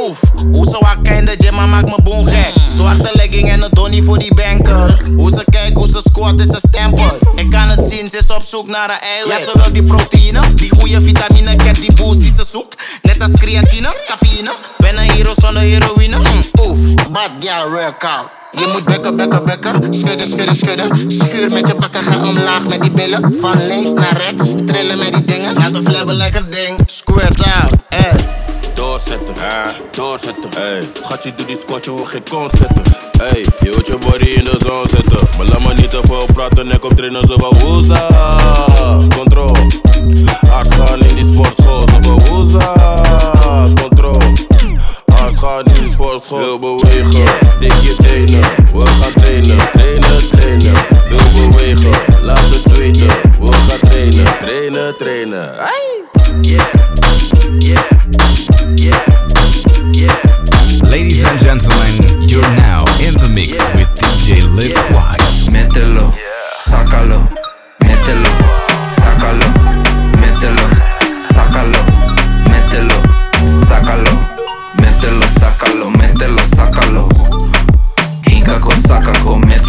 Oef, 0.00 0.20
hoe 0.52 0.64
ze 0.64 0.76
wakker 0.80 1.16
in 1.16 1.24
de 1.24 1.34
gym, 1.38 1.54
maar 1.54 1.68
maakt 1.68 1.88
me 1.88 2.02
boem 2.02 2.26
gek. 2.26 2.52
Zwarte 2.68 3.10
legging 3.12 3.48
en 3.50 3.62
een 3.62 3.70
donnie 3.72 4.02
voor 4.02 4.18
die 4.18 4.34
banker. 4.34 5.00
Hoe 5.16 5.30
ze 5.30 5.44
kijkt, 5.50 5.76
hoe 5.76 5.86
ze 5.86 6.00
squat 6.08 6.40
is 6.40 6.48
een 6.48 6.68
stempel. 6.68 7.18
Ik 7.34 7.50
kan 7.50 7.68
het 7.68 7.82
zien, 7.82 8.10
ze 8.10 8.16
is 8.16 8.30
op 8.30 8.42
zoek 8.42 8.66
naar 8.66 8.90
een 8.90 9.00
eiwit. 9.00 9.38
Ja, 9.38 9.52
ze 9.52 9.58
wil 9.62 9.72
die 9.72 9.82
proteïne, 9.82 10.54
die 10.54 10.70
goede 10.78 11.02
vitamine. 11.02 11.50
Ik 11.50 11.62
heb 11.62 11.74
die 11.74 11.94
boost 11.94 12.20
die 12.20 12.32
ze 12.36 12.44
zoekt. 12.50 12.82
Net 13.02 13.20
als 13.20 13.32
creatine, 13.32 13.94
cafeïne. 14.06 14.52
Ben 14.78 14.98
een 14.98 15.10
hero 15.10 15.32
zonder 15.36 15.62
heroïne. 15.62 16.16
Mm, 16.18 16.66
oef, 16.68 16.78
bad 17.10 17.30
girl 17.40 17.70
workout. 17.70 18.30
Je 18.56 18.70
moet 18.72 18.84
bekken, 18.84 19.16
bekken, 19.16 19.44
bekken. 19.44 19.94
Schudden, 19.94 20.26
schudden, 20.26 20.54
schudden. 20.54 21.10
Schuur 21.10 21.50
met 21.50 21.66
je 21.68 21.74
bakken, 21.74 22.02
ga 22.02 22.26
omlaag 22.28 22.68
met 22.68 22.82
die 22.82 22.90
billen. 22.90 23.34
Van 23.40 23.66
links 23.66 23.92
naar 23.92 24.16
rechts, 24.16 24.54
trillen 24.66 24.98
met 24.98 25.12
die 25.12 25.24
dingen. 25.24 25.54
Laat 25.54 25.74
een 25.74 25.84
flabben 25.90 26.14
lekker 26.14 26.50
ding. 26.50 26.78
Squirt 26.86 27.42
out, 27.42 27.74
eh. 27.88 28.00
Doorzetten, 28.74 29.34
doorzetten. 29.90 30.50
Hey. 30.54 30.88
Schatje, 30.92 31.32
doe 31.36 31.46
die 31.46 31.56
squatje, 31.56 31.94
wil 31.94 32.04
geen 32.04 32.22
kont 32.30 32.50
zetten. 32.50 32.82
Hey, 33.18 33.46
je 33.60 33.70
wilt 33.70 33.86
je 33.86 33.98
body 33.98 34.24
in 34.24 34.44
de 34.44 34.56
zon 34.58 34.88
zetten. 34.88 35.28
Maar 35.36 35.46
laat 35.46 35.64
me 35.64 35.74
niet 35.74 35.90
te 35.90 36.00
veel 36.06 36.26
praten, 36.32 36.66
nek 36.66 36.84
op 36.84 36.96
trainen 36.96 37.26
zo 37.26 37.36
van 37.36 37.58
woeza. 37.58 38.08
Control. 39.16 39.56
Hard 40.48 40.74
gaan 40.74 41.00
in 41.00 41.14
die 41.14 41.24
sportschool, 41.32 41.80
zo 41.80 41.98
van 42.00 42.26
woeza. 42.28 42.83
Control. 45.54 45.64
Hard 45.64 45.66
gaan 45.66 45.76
in 45.76 45.82
die 45.82 45.92
sportschool. 45.92 46.38
Veel 46.38 46.58
bewegen, 46.58 47.24
dik 47.58 47.72
je 47.82 47.94
tenen. 47.96 48.40
We 48.72 48.86
gaan 48.86 49.12
trainen, 49.12 49.70
trainen, 49.72 50.30
trainen. 50.30 50.74
Veel 50.76 51.50
bewegen, 51.50 51.90
laat 52.22 52.38
het 52.38 52.62
zweten. 52.62 53.06
We 53.40 53.52
gaan 53.52 53.78
trainen, 53.80 54.38
trainen, 54.40 54.96
trainen. 54.96 55.54
Hey. 55.56 56.02
Yeah, 56.40 56.64
yeah. 59.90 60.14
Ladies 60.82 61.24
and 61.24 61.40
gentlemen, 61.40 62.28
you're 62.28 62.50
now 62.54 62.84
in 62.98 63.14
the 63.16 63.28
mix 63.28 63.56
with 63.74 63.88
DJ 63.94 64.42
Lip 64.54 64.78
Wise. 64.90 65.50
Mételo, 65.50 66.12
sácalo, 66.58 67.28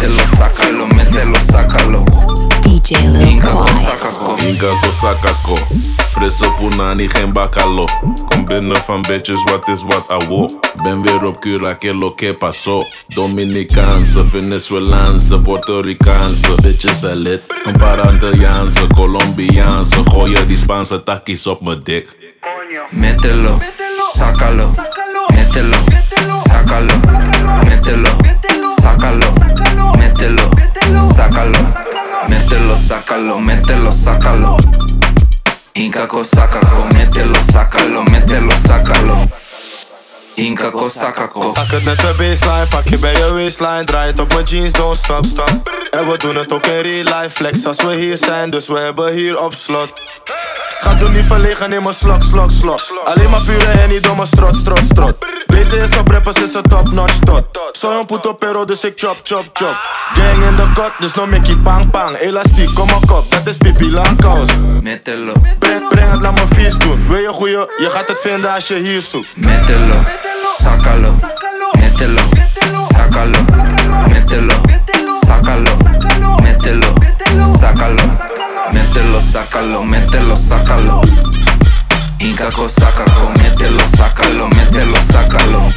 mételo, 0.06 0.26
sácalo, 0.26 0.86
mételo, 0.86 1.40
sácalo. 1.40 2.04
DJ 2.62 2.94
Lil 3.12 3.26
Hincaco, 3.26 3.64
Quas. 3.64 3.82
sácalo. 3.82 4.36
Inka 4.38 4.66
ko 4.80 4.92
sakako, 4.92 5.58
frisse 6.10 6.46
punani 6.58 7.08
geen 7.08 7.32
bakalo. 7.32 7.86
Kom 8.30 8.44
binnen 8.44 8.76
van 8.86 9.02
bitches, 9.02 9.42
wat 9.44 9.68
is 9.68 9.82
wat 9.82 10.10
awo. 10.10 10.46
Ben 10.82 11.02
weer 11.02 11.24
op 11.24 11.40
cura, 11.40 11.74
que 11.74 11.92
lo 11.94 12.14
que 12.14 12.34
pasó. 12.34 12.82
Dominicaanse, 13.14 14.24
Venezuelaanse, 14.24 15.40
Puerto 15.40 15.80
Ricaanse. 15.80 16.54
Bitches 16.62 17.00
zijn 17.00 17.16
lid, 17.16 17.40
een 17.64 17.76
paar 17.76 18.00
Antilliaanse, 18.00 18.86
Colombiaanse. 18.94 20.02
Gooien 20.04 20.48
die 20.48 20.58
Spaanse 20.58 21.02
takkies 21.02 21.46
op 21.46 21.60
mijn 21.60 21.80
dik. 21.82 22.16
Mételo, 22.90 23.58
sácalo, 24.14 24.70
mételo, 25.34 25.76
sácalo, 32.76 33.40
mételo, 33.40 33.90
sácalo. 33.90 34.56
Hincaco, 35.74 36.24
sácalo, 36.24 36.84
mételo, 36.92 37.42
sácalo, 37.52 38.04
mételo, 38.04 38.56
sácalo. 38.56 39.28
Hincaco, 40.36 40.88
sácalo. 40.88 41.52
Pak 41.52 41.70
het 41.70 41.84
met 41.84 41.96
de 41.98 42.14
baseline, 42.16 42.66
pak 42.70 42.88
je 42.88 42.98
bij 42.98 43.16
je 43.16 43.32
waistline 43.32 43.84
Draai 43.84 44.06
het 44.06 44.18
op 44.18 44.32
mijn 44.32 44.44
jeans, 44.44 44.72
don't 44.72 44.96
stop, 44.96 45.24
stop 45.24 45.70
En 45.90 46.10
we 46.10 46.18
doen 46.18 46.36
het 46.36 46.52
ook 46.52 46.66
in 46.66 46.80
real 46.80 47.04
life 47.04 47.30
Flex 47.30 47.66
als 47.66 47.82
we 47.82 47.94
hier 47.94 48.16
zijn, 48.18 48.50
dus 48.50 48.66
we 48.66 48.78
hebben 48.78 49.12
hier 49.12 49.40
op 49.40 49.54
slot 49.54 50.22
Schat, 50.68 51.00
doe 51.00 51.08
niet 51.08 51.24
verlegen 51.24 51.72
in 51.72 51.82
mijn 51.82 51.94
slok, 51.94 52.22
slok, 52.22 52.50
slok 52.50 52.80
Alleen 53.04 53.30
maar 53.30 53.42
pure 53.42 53.66
en 53.66 53.88
niet 53.88 54.04
domme 54.04 54.26
strot, 54.26 54.56
strot, 54.56 54.84
strot 54.84 55.35
Deze 55.56 55.76
is 55.76 55.96
op 55.98 56.08
rappers, 56.08 56.42
is 56.42 56.54
het 56.54 56.68
top 56.68 56.92
notch 56.92 57.18
tot. 57.18 57.44
Soy 57.72 57.98
un 57.98 58.06
puto 58.06 58.32
pero, 58.34 58.64
dus 58.64 58.84
ik 58.84 58.92
chop, 58.96 59.16
chop, 59.22 59.44
chop. 59.52 59.96
Gang 60.12 60.42
in 60.42 60.56
de 60.56 60.72
kot, 60.74 60.92
dus 60.98 61.14
no 61.14 61.26
Mickey 61.26 61.56
pang, 61.56 61.90
pang 61.90 62.16
Elastiek, 62.16 62.74
kom 62.74 62.86
maar 62.86 63.00
kop, 63.06 63.30
dat 63.30 63.46
is 63.46 63.56
pipi 63.56 63.90
lang 63.90 64.20
kous 64.22 64.50
Mételo, 64.82 65.32
Breng, 65.58 65.88
breng 65.88 66.10
het, 66.10 66.22
laat 66.22 66.32
me 66.32 66.54
vies 66.54 66.78
doen 66.78 67.08
Wil 67.08 67.18
je 67.18 67.28
goeie, 67.28 67.58
je 67.76 67.90
gaat 67.90 68.08
het 68.08 68.18
vinden 68.18 68.52
als 68.52 68.68
je 68.68 68.74
hier 68.74 69.00
zoekt 69.00 69.36
mételo, 69.36 69.94
sácalo, 70.58 71.10
mételo, 71.72 72.22
sácalo, 72.88 73.38
mételo, 74.08 74.54
sácalo, 75.26 75.70
mételo, 76.42 76.92
sácalo, 77.58 78.02
mételo, 78.72 79.20
sácalo, 79.20 79.84
mételo, 79.84 80.34
sácalo. 80.36 81.45
Hincaco, 82.18 82.66
sácalo, 82.68 83.30
mételo, 83.42 83.86
sácalo, 83.86 84.48
mételo, 84.48 84.96
sácalo. 85.00 85.72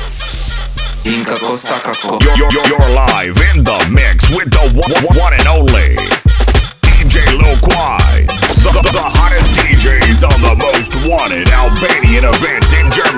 Hincaco, 1.03 1.57
sácalo. 1.57 2.17
You're, 2.21 2.37
you're, 2.37 2.67
you're 2.67 2.89
live 2.89 3.35
in 3.53 3.63
the 3.63 3.77
mix 3.91 4.29
with 4.29 4.49
the 4.49 4.71
one, 4.73 5.19
one 5.19 5.33
and 5.33 5.47
only 5.47 5.97
DJ 6.81 7.25
Quise. 7.61 8.27
The, 8.63 8.71
the, 8.71 8.91
the 8.91 9.03
hottest 9.03 9.51
DJs 9.55 10.23
on 10.23 10.41
the 10.41 10.55
most 10.55 10.95
wanted 11.07 11.49
Albanian 11.49 12.23
event 12.25 12.71
in 12.73 12.89
Germany. 12.91 13.08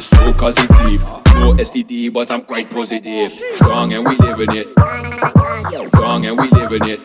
Style 0.00 0.28
is 0.28 0.34
so 0.34 0.38
positive. 0.38 1.02
No 1.34 1.52
STD, 1.54 2.12
but 2.12 2.30
I'm 2.30 2.42
quite 2.42 2.70
positive. 2.70 3.32
Young 3.60 3.92
and 3.92 4.06
we 4.06 4.16
living 4.16 4.56
it. 4.56 4.68
Young 5.92 6.26
and 6.26 6.38
we 6.38 6.48
living 6.50 6.88
it. 6.88 7.00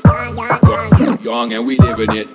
Young 1.23 1.53
and 1.53 1.65
we 1.65 1.77
living 1.77 2.15
it. 2.15 2.27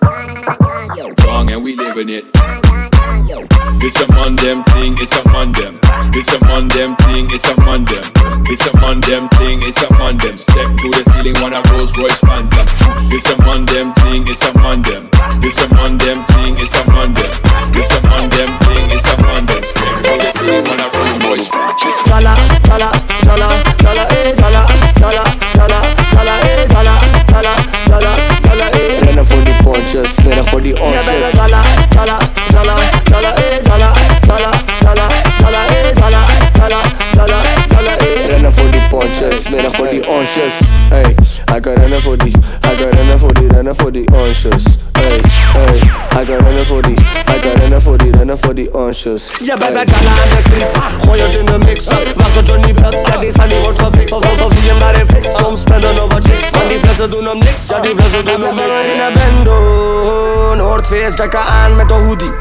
Young 1.24 1.50
and 1.50 1.64
we 1.64 1.74
living 1.76 2.08
it. 2.08 2.93
It's 3.36 4.00
a 4.00 4.06
man 4.12 4.36
them 4.36 4.62
thing, 4.64 4.94
it's 4.98 5.16
a 5.16 5.28
man 5.28 5.50
them. 5.52 5.80
It's 6.14 6.32
a 6.32 6.38
man 6.46 6.68
them 6.68 6.94
thing, 6.96 7.26
it's 7.30 7.48
a 7.48 7.60
man 7.60 7.84
them. 7.84 8.04
It's 8.46 8.66
a 8.66 8.76
man 8.78 9.00
them 9.00 9.28
thing, 9.30 9.60
it's 9.62 9.82
a 9.82 9.90
man 9.94 10.16
them. 10.18 10.38
Step 10.38 10.76
to 10.78 10.88
the 10.90 11.02
ceiling, 11.10 11.34
wanna 11.42 11.60
Rolls 11.72 11.96
Royce 11.98 12.18
Phantom. 12.22 12.66
It's 13.10 13.28
a 13.30 13.36
man 13.42 13.66
them 13.66 13.92
thing, 13.94 14.22
it's 14.28 14.46
a 14.46 14.54
man 14.58 14.82
them. 14.82 15.10
It's 15.42 15.60
a 15.62 15.68
man 15.74 15.98
them 15.98 16.24
thing, 16.30 16.54
it's 16.58 16.78
a 16.78 16.86
man 16.90 17.14
them. 17.14 17.30
It's 17.74 17.90
a 17.90 18.00
man 18.06 18.30
them 18.30 18.50
thing, 18.70 18.86
it's 18.94 19.10
a 19.10 19.16
man 19.22 19.46
them. 19.46 19.62
Step 19.66 19.94
to 20.04 20.12
the 20.14 20.30
ceiling, 20.38 20.64
wanna 20.70 20.86
Rolls 20.94 21.18
Royce. 21.26 21.48
Jala, 22.06 22.34
jala, 22.62 22.90
jala, 23.26 23.48
jala, 23.82 24.04
eh, 24.14 24.30
jala, 24.38 24.62
jala, 24.94 25.24
jala, 25.58 25.78
jala, 26.14 26.34
eh, 26.46 26.66
jala, 26.70 26.94
jala, 27.34 27.54
jala, 27.90 28.12
jala, 28.46 28.66
eh. 28.70 29.00
Rennen 29.02 29.26
voor 29.26 29.44
die 29.44 29.56
pontjes, 29.62 30.22
middag 30.22 30.48
voor 30.48 30.62
die 30.62 30.74
Ja, 30.74 31.83
onsjes. 49.06 49.46
Je 49.46 49.56
bent 49.58 49.76
een 49.76 49.86
jala 49.86 50.22
aan 50.22 50.28
de 50.28 50.40
streets, 50.40 51.04
gooi 51.04 51.22
het 51.22 51.36
in 51.36 51.46
de 51.46 51.58
mix? 51.58 51.84
Wacht 52.14 52.34
tot 52.34 52.48
Johnny 52.48 52.74
belt, 52.74 52.98
ja 53.06 53.16
die 53.18 53.32
Sunny 53.32 53.60
wordt 53.60 53.78
gefixt 53.78 54.12
of, 54.12 54.44
of 54.44 54.52
zie 54.52 54.68
hem 54.68 54.78
daar 54.78 54.94
in 55.00 55.06
fix, 55.06 55.32
kom 55.32 55.56
spenden 55.56 56.02
over 56.02 56.22
chicks. 56.22 56.50
Want 56.50 56.68
die 56.68 56.78
flessen 56.78 57.10
doen 57.10 57.24
hem 57.24 57.38
niks, 57.38 57.68
ja 57.68 57.80
die 57.80 57.94
flessen 57.96 58.24
doen 58.24 58.42
hem 58.42 58.54
niks 58.54 58.84
In 58.84 58.98
de 58.98 59.12
bendo, 59.14 60.54
Noordface 60.54 61.16
jacka 61.16 61.38
aan 61.38 61.76
met 61.76 61.90
een 61.90 62.02
hoodie. 62.06 62.32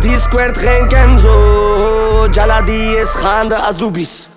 Die 0.00 0.18
squirt 0.18 0.58
geen 0.58 0.88
Kenzo, 0.88 2.26
Jala 2.30 2.62
die 2.62 2.96
is 2.96 3.08
gaande 3.08 3.54
als 3.54 3.76
doobies. 3.76 4.28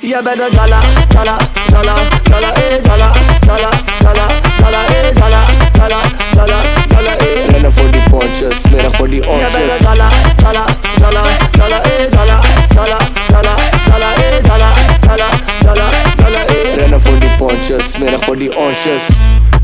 Je 0.00 0.20
bent 0.24 0.40
een 0.40 0.50
jala, 0.50 0.80
jala, 1.08 1.36
jala, 1.66 1.96
jala, 2.24 2.54
eh, 2.54 2.82
jala, 2.82 3.12
jala, 3.46 3.70
jala, 4.00 4.26
jala, 4.58 4.86
eh, 4.86 5.14
jala, 5.14 5.42
jala, 5.72 6.00
jala, 6.32 6.60
jala, 6.88 7.16
eh. 7.16 7.48
Rennen 7.48 7.72
voor 7.72 7.93
die 8.18 8.28
pontjes, 8.28 8.62
middag 8.70 8.94
voor 8.96 9.08
die 9.08 9.22
Je 9.22 9.26
bent 9.26 9.54
een 9.54 9.60
onsjes. 9.60 9.80
jala, 9.80 10.08
jala, 10.36 10.64
jala, 10.96 11.22
jala, 11.52 11.82
eh, 11.82 12.10
jala, 12.10 12.40
jala, 12.74 12.98
Rennen 16.94 17.10
voor 17.10 17.28
die 17.28 17.36
pontjes, 17.36 17.98
middag 17.98 18.24
voor 18.24 18.38
die 18.38 18.56
onsjes. 18.56 19.02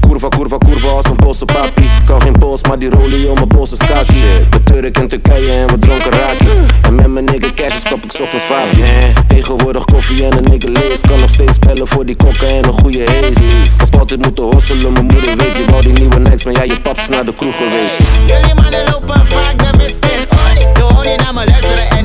Kurva, 0.01 0.29
kurva, 0.29 0.59
kurva 0.59 0.89
als 0.89 1.05
een 1.05 1.17
Poolse 1.17 1.45
papi. 1.45 1.91
Kan 2.05 2.23
geen 2.23 2.39
pols, 2.39 2.63
maar 2.63 2.79
die 2.79 2.91
rolie 2.91 3.29
om 3.29 3.35
mijn 3.35 3.47
Poolse 3.47 3.77
skashi. 3.77 4.25
We 4.51 4.63
Turk 4.65 4.99
in 4.99 5.09
Turkije 5.09 5.53
en 5.53 5.67
we 5.67 5.79
dronken 5.79 6.11
raki. 6.11 6.49
En 6.83 6.95
met 6.95 7.09
mijn 7.09 7.25
nigga 7.25 7.51
cashes 7.55 7.83
kap 7.83 8.05
ik 8.05 8.21
ochtends 8.21 8.45
vaapje. 8.45 8.85
Tegenwoordig 9.27 9.85
koffie 9.85 10.25
en 10.25 10.37
een 10.37 10.51
nigga 10.51 10.69
lees. 10.69 11.01
Kan 11.01 11.21
nog 11.21 11.31
steeds 11.31 11.55
spellen 11.55 11.87
voor 11.89 12.07
die 12.07 12.17
kokken 12.17 12.49
en 12.49 12.65
een 12.65 12.73
goede 12.73 13.05
haze. 13.05 13.41
Heb 13.79 14.01
altijd 14.01 14.23
moeten 14.23 14.45
hosselen, 14.45 14.93
mijn 14.93 15.07
moeder 15.07 15.37
weet 15.37 15.57
je 15.57 15.65
wou 15.71 15.83
die 15.83 15.93
nieuwe 15.93 16.19
niks. 16.19 16.45
Maar 16.45 16.55
ja, 16.55 16.63
je 16.63 16.81
pap 16.81 16.97
is 16.97 17.09
naar 17.09 17.25
de 17.25 17.35
kroeg 17.35 17.57
geweest. 17.57 17.99
Jullie 18.27 18.55
mannen 18.55 18.85
lopen 18.93 19.27
vaak 19.27 19.59
de 19.59 19.77
mist 19.77 20.05
in. 20.05 20.21
Oi, 20.21 20.67
je 20.75 20.83
hoort 20.83 21.07
niet 21.07 21.17
naar 21.17 21.35
me 21.35 21.45
luisteren 21.47 22.00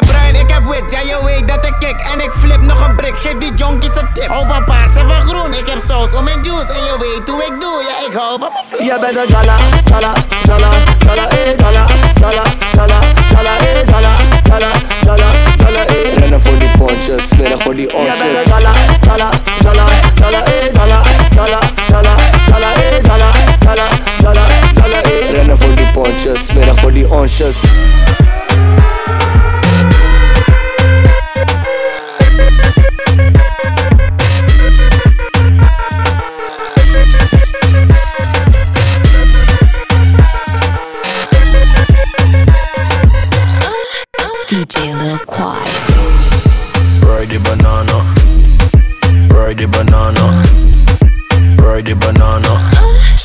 heb 0.00 0.06
bruin, 0.10 0.34
ik 0.34 0.50
heb 0.50 0.64
wit, 0.64 0.90
ja 0.90 1.00
je 1.00 1.24
weet 1.24 1.48
dat 1.48 1.66
ik 1.66 1.74
kick. 1.78 1.98
En 2.12 2.20
ik 2.24 2.32
flip 2.32 2.60
nog 2.60 2.88
een 2.88 2.96
brik, 2.96 3.16
geef 3.16 3.38
die 3.38 3.54
junkies 3.54 3.94
een 4.00 4.08
tip. 4.12 4.28
Hou 4.28 4.46
van 4.46 4.64
paars 4.64 4.94
en 4.96 5.08
van 5.08 5.20
groen, 5.28 5.52
ik 5.54 5.66
heb 5.66 5.80
saus 5.88 6.12
om 6.12 6.24
mijn 6.24 6.40
juice. 6.42 6.68
En 6.78 6.84
je 6.88 6.96
weet 7.00 7.28
hoe 7.28 7.42
ik 7.42 7.60
doe, 7.60 7.76
ja 7.88 7.94
ik 8.08 8.14
hou 8.14 8.38
van 8.38 8.50
mijn 8.52 8.64
flow. 8.68 8.80
Je 8.80 8.96
bent 9.00 9.16
een 9.16 9.28
jala, 9.34 9.56
jala, 9.84 10.12
jala, 10.48 10.70
jala, 11.06 11.28
eh, 11.28 11.56
jala, 11.62 11.84
jala, 12.20 12.44
jala, 12.74 12.98
jala, 13.34 13.54
eh, 13.58 13.86
jala, 13.92 14.12
jala, 14.50 14.70
jala, 15.06 15.28
jala, 15.62 15.84
eh 15.86 16.16
Rennen 16.18 16.40
voor 16.40 16.58
die 16.58 16.70
pontjes, 16.78 17.24
middag 17.36 17.62
voor 17.62 17.74
die 17.74 17.88
Je 17.88 17.94
bent 17.94 18.20
een 18.20 18.28
onsjes. 18.28 18.46
jala, 18.46 18.72
jala, 19.00 19.30
jala, 19.62 19.86
jala, 20.14 20.44
eh, 20.44 20.72
jala, 20.72 21.02
jala, 21.34 21.60
jala, 21.88 22.14
jala, 22.48 22.72
eh, 22.74 23.00
jala, 23.02 23.30
jala, 23.60 23.86
jala, 24.22 24.44
jala, 24.74 25.02
eh 25.02 25.30
Rennen 25.30 25.58
voor 25.58 25.74
die 25.74 25.90
pontjes, 25.90 26.52
middag 26.52 26.78
voor 26.80 26.92
die 26.92 27.10
onsjes. 27.10 27.56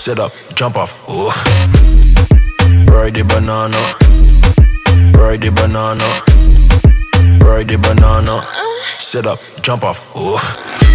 Sit 0.10 0.20
up, 0.20 0.32
jump 0.56 0.76
off. 0.76 0.96
Oof. 1.08 1.36
Ride 2.88 3.14
the 3.14 3.24
banana. 3.28 3.78
Ride 5.16 5.44
the 5.44 5.52
banana. 5.52 6.04
Ride 7.46 7.70
the 7.70 7.78
banana. 7.78 8.44
Sit 8.98 9.28
up, 9.28 9.40
jump 9.62 9.84
off. 9.84 10.02
Oof. 10.18 10.89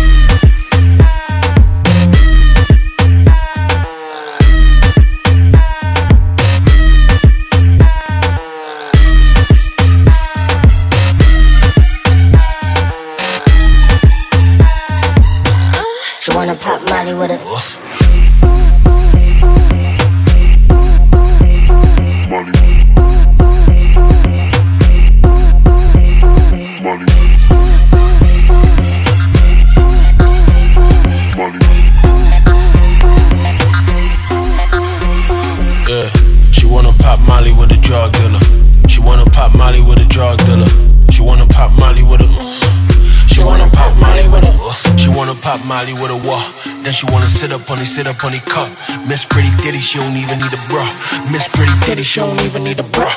Up 47.54 47.70
on 47.70 47.78
the 47.78 47.86
sit 47.86 48.06
up 48.08 48.24
on 48.24 48.32
the 48.32 48.40
cup. 48.40 48.68
Miss 49.06 49.24
Pretty 49.24 49.50
Titty, 49.58 49.78
she 49.78 49.98
don't 49.98 50.16
even 50.16 50.38
need 50.38 50.52
a 50.52 50.60
bra. 50.68 50.84
Miss 51.30 51.46
Pretty 51.46 51.72
Titty, 51.80 52.02
she 52.02 52.18
don't 52.18 52.40
even 52.42 52.64
need 52.64 52.80
a 52.80 52.82
bra. 52.82 53.14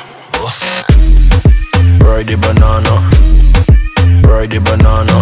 Ride 1.98 2.28
the 2.28 2.36
banana. 2.38 2.94
Ride 4.22 4.52
the 4.52 4.60
banana. 4.60 5.16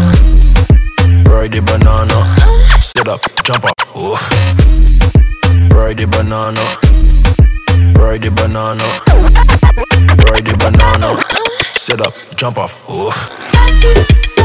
Ride 1.30 1.52
the 1.52 1.62
banana. 1.62 2.18
Sit 2.80 3.08
up, 3.08 3.20
jump 3.42 3.64
up. 3.64 3.72
Oof. 3.96 4.20
Ride 5.72 5.98
the 5.98 6.06
banana. 6.06 6.64
Ride 7.98 8.22
the 8.22 8.30
banana. 8.30 8.84
Ride 10.28 10.46
the 10.46 10.56
banana. 10.60 11.16
Sit 11.76 12.00
up, 12.00 12.14
jump 12.36 12.58
off. 12.58 12.74
Oof. 12.90 14.35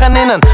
dagen 0.00 0.16
in 0.16 0.28
een 0.28 0.49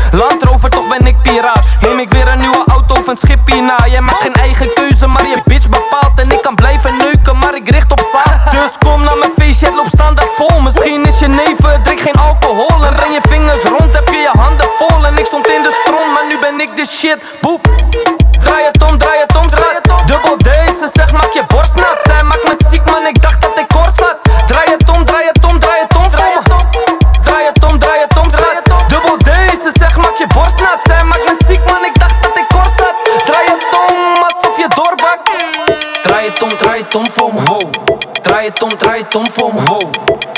om. 39.16 39.26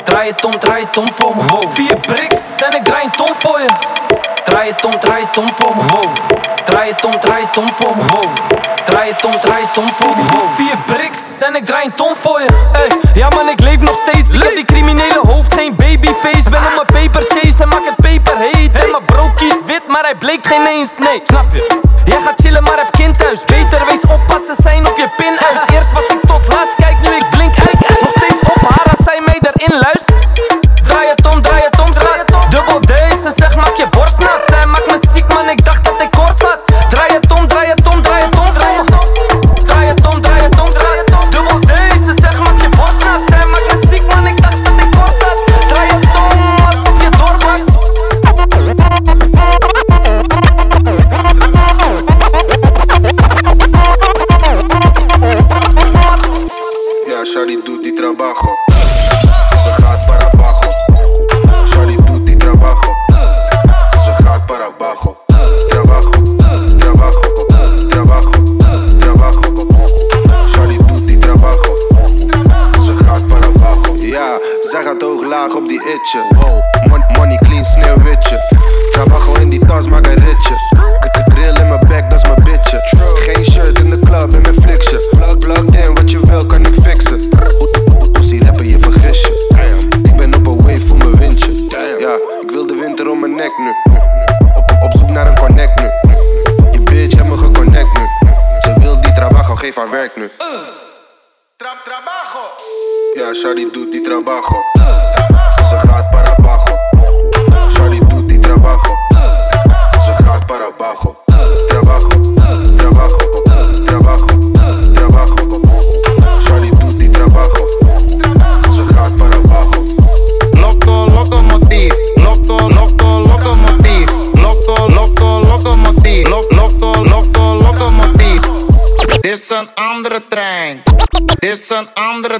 Draai 0.04 0.30
het 0.30 0.44
om, 0.44 0.58
draai 0.58 0.84
het 0.84 0.96
om 0.96 1.12
voor 1.12 1.36
me. 1.36 1.66
Vier 1.68 1.96
bricks 1.96 2.56
en 2.56 2.76
ik 2.76 2.84
draai 2.84 3.04
een 3.04 3.34
voor 3.34 3.60
je. 3.60 3.68
Draai 4.44 4.70
het 4.70 4.84
om, 4.84 4.98
draai 4.98 5.24
het 5.24 5.38
om 5.38 5.48
voor. 5.52 5.74
Draai 6.64 6.90
het 6.90 7.04
om, 7.04 7.20
draai 7.20 7.44
het 7.44 7.56
om 7.56 7.72
voor 7.72 7.96
me. 7.96 8.20
Draai 8.84 9.12
het 9.12 9.24
om, 9.24 9.40
draai 9.40 9.64
het 9.66 9.78
om 9.78 9.88
voor 9.92 10.16
me. 10.16 10.40
Vier 10.50 10.78
bricks 10.86 11.40
en 11.40 11.54
ik 11.56 11.66
draai 11.66 11.84
een 11.84 12.04
om 12.04 12.16
voor 12.16 12.40
je. 12.40 12.48
Ja 13.14 13.28
man, 13.28 13.48
ik 13.48 13.60
leef 13.60 13.80
nog 13.80 13.96
steeds. 14.06 14.32
Ik 14.32 14.54
die 14.54 14.64
criminele 14.64 15.20
hoofd, 15.22 15.54
geen 15.54 15.76
babyface. 15.76 16.50
Ben 16.50 16.60
op 16.66 16.84
mijn 16.92 17.10
paper 17.10 17.38
chase 17.38 17.62
en 17.62 17.68
maak 17.68 17.84
het 17.84 17.96
paper 17.96 18.36
heet. 18.38 18.78
En 18.82 18.90
mijn 18.90 19.04
bro 19.04 19.30
kies, 19.34 19.54
wit, 19.64 19.86
maar 19.88 20.02
hij 20.02 20.14
bleek 20.14 20.46
geen 20.46 20.66
eens. 20.66 20.98
Nee, 20.98 21.20
snap 21.24 21.52
je? 21.52 21.80
Jij 22.04 22.20
gaat 22.20 22.40
chillen, 22.40 22.62
maar 22.62 22.76
heb 22.76 22.90
kind 22.90 23.18
thuis. 23.18 23.44
Beter 23.44 23.86
wees 23.86 24.02
oppassen, 24.02 24.54
zijn 24.62 24.86
op 24.86 24.96
je 24.96 25.08
pin. 25.16 25.34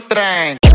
trem. 0.07 0.68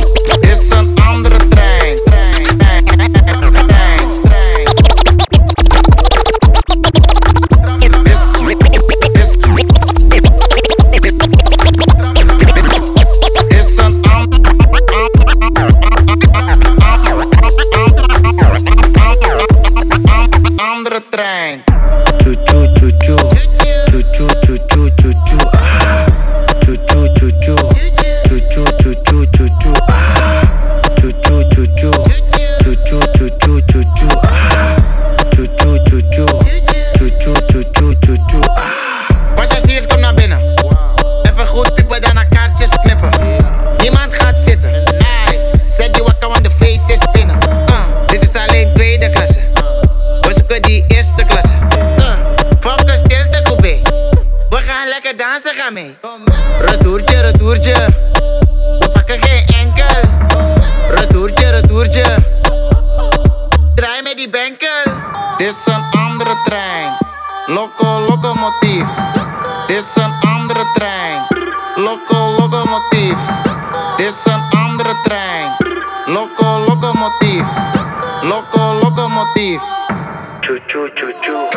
chu 80.68 80.88
chu 80.96 81.12
chu 81.24 81.50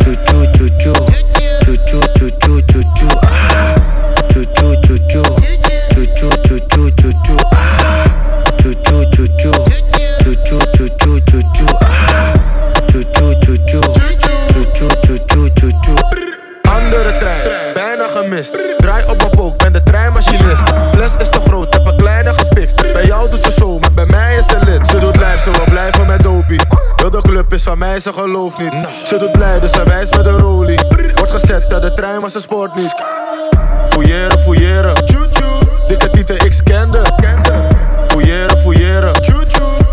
chu 0.00 0.12
chu 0.24 0.44
chu 0.52 0.66
chu 0.80 0.92
chu 1.64 2.00
chu 2.14 2.30
chu 2.40 2.60
chu 2.68 2.82
chu 2.96 3.15
maar 27.76 27.88
mij, 27.88 28.00
ze 28.00 28.12
gelooft 28.12 28.58
niet. 28.58 28.72
Ze 29.04 29.16
doet 29.16 29.32
blij, 29.32 29.60
dus 29.60 29.70
ze 29.70 29.84
wijst 29.84 30.16
met 30.16 30.26
een 30.26 30.38
rolie. 30.38 30.80
Wordt 31.14 31.30
gezet 31.30 31.70
dat 31.70 31.82
de 31.82 31.94
trein, 31.94 32.20
was 32.20 32.32
ze 32.32 32.40
sport 32.40 32.74
niet. 32.74 32.94
Fouilleren, 33.88 34.38
fouilleren. 34.38 34.94
Dikke 35.88 36.10
tieten, 36.10 36.34
ik 36.44 36.60
kende. 36.64 37.02
Fouilleren, 38.08 38.58
fouilleren. 38.58 39.12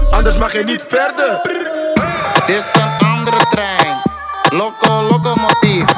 Anders 0.10 0.38
mag 0.38 0.54
je 0.54 0.64
niet 0.64 0.86
verder. 0.88 1.42
Dit 2.46 2.58
is 2.58 2.66
een 2.74 3.08
andere 3.08 3.46
trein. 3.50 4.02
Loco, 4.50 5.02
locomotief. 5.02 5.94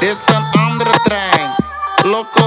Dit 0.00 0.10
is 0.10 0.34
een 0.34 0.60
andere 0.60 0.90
trein. 1.02 1.54
Loco. 2.02 2.37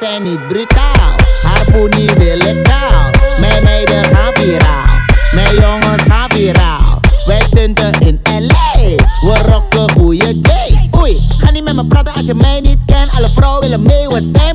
zijn 0.00 0.22
niet 0.22 0.48
brutaal. 0.48 1.16
Harpoenie 1.42 2.10
wil 2.18 2.38
ik 2.38 2.64
taal. 2.64 3.10
Mijn 3.40 3.62
meiden 3.62 4.04
gaan 4.04 4.34
viraal. 4.34 4.86
Mijn 5.32 5.54
jongens 5.54 6.02
gaan 6.02 6.30
viraal. 6.30 7.00
Wij 7.26 7.40
stunten 7.46 7.92
in 8.00 8.20
LA. 8.22 8.96
We 9.20 9.38
rocken 9.46 9.90
goede 9.90 10.38
J's. 10.38 10.98
Oei, 11.00 11.20
ga 11.38 11.50
niet 11.50 11.64
met 11.64 11.74
me 11.74 11.84
praten 11.84 12.14
als 12.14 12.26
je 12.26 12.34
mij 12.34 12.60
niet 12.60 12.78
kent. 12.86 13.10
Alle 13.16 13.28
vrouwen 13.28 13.60
willen 13.60 13.82
mee, 13.82 14.08
we 14.08 14.30
zijn. 14.34 14.47